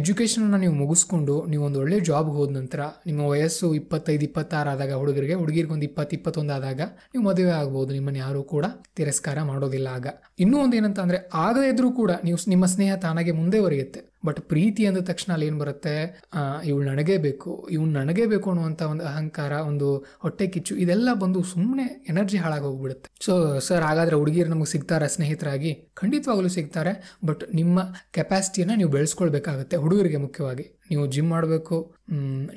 ಎಜುಕೇಷನನ್ನು 0.00 0.58
ನೀವು 0.62 0.74
ಮುಗಿಸ್ಕೊಂಡು 0.82 1.34
ನೀವು 1.50 1.62
ಒಂದು 1.64 1.78
ಒಳ್ಳೆ 1.82 1.96
ಜಾಬ್ 2.08 2.30
ಹೋದ 2.36 2.50
ನಂತರ 2.58 2.80
ನಿಮ್ಮ 3.08 3.20
ವಯಸ್ಸು 3.32 3.66
ಇಪ್ಪತ್ತೈದು, 3.80 4.24
ಇಪ್ಪತ್ತಾರು 4.28 4.70
ಆದಾಗ 4.72 4.92
ಹುಡುಗರಿಗೆ, 5.00 5.34
ಹುಡುಗಿರಿಗೆ 5.42 5.74
ಒಂದು 5.76 5.86
ಇಪ್ಪತ್ತು, 5.88 6.14
ಇಪ್ಪತ್ತೊಂದು 6.18 6.54
ಆದಾಗ 6.58 6.80
ನೀವು 7.12 7.24
ಮದುವೆ 7.28 7.52
ಆಗ್ಬೋದು, 7.60 7.90
ನಿಮ್ಮನ್ನು 7.98 8.20
ಯಾರೂ 8.24 8.42
ಕೂಡ 8.54 8.66
ತಿರಸ್ಕಾರ 9.00 9.38
ಮಾಡೋದಿಲ್ಲ 9.50 9.88
ಆಗ. 9.98 10.06
ಇನ್ನೂ 10.44 10.58
ಒಂದು 10.64 10.76
ಏನಂತ 10.80 11.00
ಅಂದರೆ 11.06 11.20
ಆಗದೇ 11.46 11.68
ಇದ್ರೂ 11.74 11.90
ಕೂಡ 12.00 12.12
ನೀವು 12.28 12.38
ನಿಮ್ಮ 12.54 12.66
ಸ್ನೇಹ 12.74 12.94
ತಾನಾಗೆ 13.06 13.34
ಮುಂದೆವರಿಯುತ್ತೆ. 13.40 14.02
ಬಟ್ 14.26 14.40
ಪ್ರೀತಿ 14.52 14.82
ಅಂದ 14.88 15.00
ತಕ್ಷಣ 15.08 15.30
ಅಲ್ಲಿ 15.34 15.46
ಏನು 15.48 15.58
ಬರುತ್ತೆ? 15.62 15.94
ಇವಳು 16.68 16.84
ನನಗೇ 16.92 17.16
ಬೇಕು, 17.26 17.50
ಇವ್ನು 17.74 17.92
ನನಗೇ 18.00 18.24
ಬೇಕು 18.32 18.46
ಅನ್ನುವಂಥ 18.52 18.82
ಒಂದು 18.92 19.04
ಅಹಂಕಾರ, 19.10 19.52
ಒಂದು 19.70 19.88
ಹೊಟ್ಟೆ 20.24 20.46
ಕಿಚ್ಚು, 20.54 20.74
ಇದೆಲ್ಲ 20.84 21.08
ಬಂದು 21.22 21.40
ಸುಮ್ಮನೆ 21.52 21.86
ಎನರ್ಜಿ 22.12 22.38
ಹಾಳಾಗಿ 22.44 22.66
ಹೋಗ್ಬಿಡುತ್ತೆ. 22.68 23.08
ಸೊ 23.26 23.34
ಸರ್ 23.68 23.84
ಹಾಗಾದರೆ 23.88 24.16
ಹುಡುಗಿರು 24.22 24.50
ನಮಗೆ 24.54 24.70
ಸಿಗ್ತಾರ 24.74 25.06
ಸ್ನೇಹಿತರಾಗಿ? 25.16 25.72
ಖಂಡಿತವಾಗಲೂ 26.00 26.50
ಸಿಗ್ತಾರೆ. 26.58 26.74
ಬಟ್ 27.24 27.54
ನಿಮ್ಮ 27.54 27.78
ಕೆಪಾಸಿಟಿಯನ್ನು 28.10 28.74
ನೀವು 28.74 28.90
ಬೆಳೆಸ್ಕೊಳ್ಬೇಕಾಗುತ್ತೆ. 28.90 29.76
ಹುಡುಗರಿಗೆ 29.76 30.16
ಮುಖ್ಯವಾಗಿ. 30.16 30.64
ನೀವು 30.90 31.06
ಜಿಮ್ 31.06 31.30
ಮಾಡಬೇಕು 31.30 31.94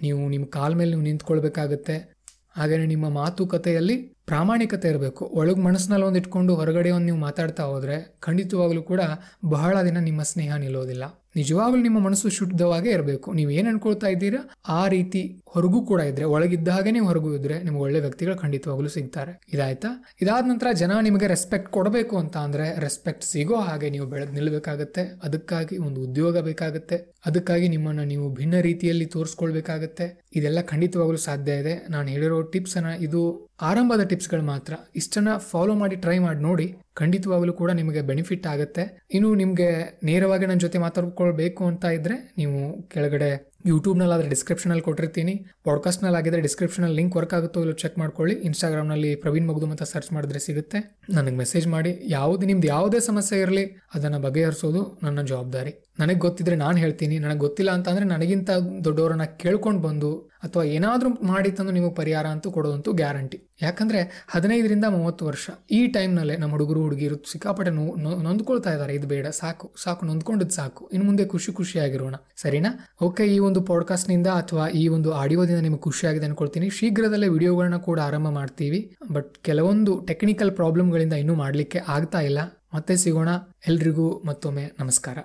ನೀವು 0.02 0.30
ನಿಮ್ಮ 0.30 0.46
ಕಾಲ 0.46 0.74
ಮೇಲೆ 0.74 0.90
ನೀವು 0.90 1.04
ನಿಂತ್ಕೊಳ್ಬೇಕಾಗತ್ತೆ. 1.04 2.20
ಹಾಗೆಯೇ 2.56 2.86
ನಿಮ್ಮ 2.86 3.10
ಮಾತುಕತೆಯಲ್ಲಿ 3.10 4.14
ಪ್ರಾಮಾಣಿಕತೆ 4.30 4.88
ಇರಬೇಕು. 4.88 5.26
ಒಳಗೆ 5.26 5.60
ಮನಸ್ಸಿನಲ್ಲಿ 5.60 6.06
ಒಂದು 6.06 6.20
ಇಟ್ಕೊಂಡು 6.20 6.56
ಹೊರಗಡೆ 6.56 6.92
ಒಂದು 6.92 7.06
ನೀವು 7.06 7.18
ಮಾತಾಡ್ತಾ 7.18 7.64
ಹೋದರೆ 7.64 8.16
ಖಂಡಿತವಾಗಲೂ 8.20 8.82
ಕೂಡ 8.82 9.02
ಬಹಳ 9.46 9.84
ದಿನ 9.86 9.98
ನಿಮ್ಮ 10.00 10.24
ಸ್ನೇಹ 10.24 10.56
ನಿಲ್ಲೋದಿಲ್ಲ. 10.56 11.04
ನಿಜವಾಗ್ಲೂ 11.36 11.82
ನಿಮ್ಮ 11.82 12.00
ಮನಸ್ಸು 12.00 12.30
ಶುದ್ಧವಾಗೇ 12.30 12.90
ಇರಬೇಕು. 12.90 13.34
ನೀವು 13.34 13.52
ಏನು 13.52 13.70
ಅನ್ಕೊಳ್ತಾ 13.70 14.08
ಇದ್ದೀರಾ? 14.08 14.50
ಆ 14.68 14.88
ರೀತಿ 14.88 15.42
ಹೊರಗೂ 15.46 15.86
ಕೂಡ 15.86 16.02
ಇದ್ರೆ, 16.02 16.26
ಒಳಗಿದ್ದ 16.26 16.68
ಹಾಗೆ 16.68 16.92
ನೀವು 16.92 17.06
ಹೊರಗೂ 17.06 17.36
ಇದ್ರೆ 17.36 17.64
ನಿಮ್ಗೆ 17.64 17.82
ಒಳ್ಳೆ 17.82 18.00
ವ್ಯಕ್ತಿಗಳು 18.00 18.38
ಖಂಡಿತವಾಗ್ಲೂ 18.38 18.90
ಸಿಗ್ತಾರೆ. 18.90 19.42
ಇದಾಯ್ತಾ? 19.54 19.88
ಇದಾದ 20.22 20.46
ನಂತರ 20.46 20.68
ಜನ 20.74 20.92
ನಿಮಗೆ 21.02 21.28
ರೆಸ್ಪೆಕ್ಟ್ 21.28 21.70
ಕೊಡಬೇಕು 21.70 22.18
ಅಂತ 22.18 22.38
ಅಂದ್ರೆ 22.38 22.80
ರೆಸ್ಪೆಕ್ಟ್ 22.80 23.24
ಸಿಗೋ 23.24 23.56
ಹಾಗೆ 23.56 23.90
ನೀವು 23.90 24.06
ಬೆಳೆದು 24.06 24.32
ನಿಲ್ಬೇಕಾಗತ್ತೆ. 24.32 25.20
ಅದಕ್ಕಾಗಿ 25.24 25.78
ಒಂದು 25.78 26.02
ಉದ್ಯೋಗ 26.02 26.40
ಬೇಕಾಗುತ್ತೆ. 26.40 27.14
ಅದಕ್ಕಾಗಿ 27.26 27.68
ನಿಮ್ಮನ್ನ 27.68 28.00
ನೀವು 28.00 28.34
ಭಿನ್ನ 28.34 28.54
ರೀತಿಯಲ್ಲಿ 28.62 29.06
ತೋರಿಸ್ಕೊಳ್ಬೇಕಾಗತ್ತೆ. 29.06 30.22
ಇದೆಲ್ಲ 30.36 30.62
ಖಂಡಿತವಾಗ್ಲೂ 30.62 31.18
ಸಾಧ್ಯ 31.18 31.52
ಇದೆ. 31.52 31.88
ನಾನು 31.90 32.08
ಹೇಳಿರೋ 32.08 32.42
ಟಿಪ್ಸ್ 32.42 32.78
ಅನ್ನ 32.78 33.04
ಇದು 33.04 33.50
ಆರಂಭದ 33.62 34.02
ಟಿಪ್ಸ್ಗಳು 34.20 34.44
ಮಾತ್ರ. 34.44 34.74
ಇಷ್ಟನ್ನು 34.96 35.34
ಫಾಲೋ 35.40 35.74
ಮಾಡಿ 35.76 35.96
ಟ್ರೈ 35.96 36.16
ಮಾಡಿ 36.20 36.40
ನೋಡಿ. 36.40 36.66
ಖಂಡಿತವಾಗ್ಲೂ 37.00 37.54
ಕೂಡ 37.54 37.72
ನಿಮಗೆ 37.72 38.02
ಬೆನಿಫಿಟ್ 38.02 38.48
ಆಗುತ್ತೆ. 38.48 38.84
ಇನ್ನು 39.14 39.36
ನಿಮಗೆ 39.36 40.00
ನೇರವಾಗಿ 40.04 40.46
ನನ್ನ 40.46 40.60
ಜೊತೆ 40.60 40.78
ಮಾತಾಡ್ಕೊಳ್ಬೇಕು 40.78 41.66
ಅಂತ 41.66 41.86
ಇದ್ರೆ 41.86 42.34
ನೀವು 42.38 42.82
ಕೆಳಗಡೆ 42.82 43.50
ಯೂಟ್ಯೂಬ್ನಲ್ಲಾದರೆ 43.66 44.30
ಡಿಸ್ಕ್ರಿಪ್ಷನಲ್ಲಿ 44.30 44.84
ಕೊಟ್ಟಿರ್ತೀನಿ. 44.84 45.46
ಪಾಡ್ಕಾಸ್ಟ್ನಲ್ಲಿ 45.64 46.18
ಆಗಿದ್ರೆ 46.18 46.42
ಡಿಸ್ಕ್ರಿಪ್ಷನಲ್ಲಿ 46.42 46.96
ಲಿಂಕ್ 46.96 47.16
ವರ್ಕ್ 47.16 47.34
ಆಗುತ್ತೋ 47.34 47.60
ಇಲ್ಲ 47.62 47.72
ಚೆಕ್ 47.72 47.98
ಮಾಡ್ಕೊಳ್ಳಿ. 48.00 48.36
ಇನ್ಸ್ಟಾಗ್ರಾಮ್ನಲ್ಲಿ 48.36 49.16
ಪ್ರವೀಣ್ 49.16 49.48
ಮಗದು 49.48 49.66
ಅಂತ 49.66 49.84
ಸರ್ಚ್ 49.84 50.14
ಮಾಡಿದ್ರೆ 50.14 50.40
ಸಿಗುತ್ತೆ. 50.40 50.98
ನನಗೆ 51.14 51.36
ಮೆಸೇಜ್ 51.36 51.68
ಮಾಡಿ. 51.68 52.02
ಯಾವುದು, 52.08 52.46
ನಿಮ್ದು 52.46 52.68
ಯಾವುದೇ 52.68 53.00
ಸಮಸ್ಯೆ 53.00 53.40
ಇರಲಿ, 53.40 53.66
ಅದನ್ನು 53.94 54.20
ಬಗೆಹರಿಸೋದು 54.20 55.00
ನನ್ನ 55.04 55.22
ಜವಾಬ್ದಾರಿ. 55.22 55.74
ನನಗೆ 56.00 56.20
ಗೊತ್ತಿದ್ರೆ 56.20 56.56
ನಾನು 56.56 56.78
ಹೇಳ್ತೀನಿ. 56.78 57.20
ನನಗೆ 57.20 57.38
ಗೊತ್ತಿಲ್ಲ 57.38 57.72
ಅಂತಂದರೆ 57.72 58.06
ನನಗಿಂತ 58.06 58.50
ದೊಡ್ಡವರನ್ನ 58.84 59.24
ಕೇಳ್ಕೊಂಡು 59.24 59.82
ಬಂದು 59.82 60.30
ಅಥವಾ 60.44 60.64
ಏನಾದರೂ 60.64 61.10
ಮಾಡಿ 61.10 61.52
ತಂದು 61.52 61.72
ನಿಮಗೆ 61.72 61.94
ಪರಿಹಾರ 61.94 62.26
ಅಂತೂ 62.26 62.52
ಕೊಡೋದಂತೂ 62.52 62.92
ಗ್ಯಾರಂಟಿ. 62.94 63.40
ಯಾಕಂದರೆ 63.62 64.26
ಹದಿನೈದರಿಂದ 64.30 64.86
ಮೂವತ್ತು 64.86 65.26
ವರ್ಷ. 65.26 65.50
ಈ 65.72 65.88
ಟೈಮ್ನಲ್ಲೇ 65.88 66.38
ನಮ್ಮ 66.38 66.52
ಹುಡುಗರು 66.52 66.80
ಹುಡುಗಿರು 66.90 67.32
ಸಿಕ್ಕಾಪಟ್ಟೆ 67.32 67.72
ನೋ 67.72 67.96
ನೊಂದ್ಕೊಳ್ತಾ 68.22 68.74
ಇದ್ದಾರೆ. 68.74 68.94
ಇದು 68.94 69.08
ಬೇಡ. 69.08 69.28
ಸಾಕು. 69.28 69.74
ಸಾಕು. 69.84 70.06
ನೊಂದ್ಕೊಂಡಿದ್ದು 70.06 70.56
ಸಾಕು. 70.56 70.90
ಇನ್ನು 70.94 71.06
ಮುಂದೆ 71.06 71.26
ಖುಷಿ 71.26 71.52
ಖುಷಿಯಾಗಿರೋಣ. 71.52 72.16
ಸರಿನಾ? 72.42 72.70
ಓಕೆ, 73.02 73.24
ಈ 73.24 73.40
ಒಂದು 73.40 73.62
ಪಾಡ್ಕಾಸ್ಟ್ನಿಂದ 73.62 74.28
ಅಥವಾ 74.28 74.68
ಈ 74.68 74.88
ಒಂದು 74.88 75.14
ಆಡಿಯೋದಿಂದ 75.14 75.60
ನಿಮಗೆ 75.60 75.80
ಖುಷಿಯಾಗಿದೆ 75.80 76.26
ಅನ್ಕೊಳ್ತೀನಿ. 76.26 76.70
ಶೀಘ್ರದಲ್ಲೇ 76.70 77.28
ವಿಡಿಯೋಗಳನ್ನ 77.28 77.78
ಕೂಡ 77.78 78.00
ಆರಂಭ 78.00 78.30
ಮಾಡ್ತೀವಿ. 78.30 78.96
ಬಟ್ 79.12 79.36
ಕೆಲವೊಂದು 79.44 80.00
ಟೆಕ್ನಿಕಲ್ 80.08 80.52
ಪ್ರಾಬ್ಲಮ್ಗಳಿಂದ 80.52 81.14
ಇನ್ನೂ 81.14 81.36
ಮಾಡಲಿಕ್ಕೆ 81.36 81.82
ಆಗ್ತಾ 81.88 82.20
ಇಲ್ಲ. 82.20 82.40
ಮತ್ತೆ 82.74 82.96
ಸಿಗೋಣ. 82.96 83.30
ಎಲ್ರಿಗೂ 83.68 84.24
ಮತ್ತೊಮ್ಮೆ 84.26 84.72
ನಮಸ್ಕಾರ. 84.80 85.18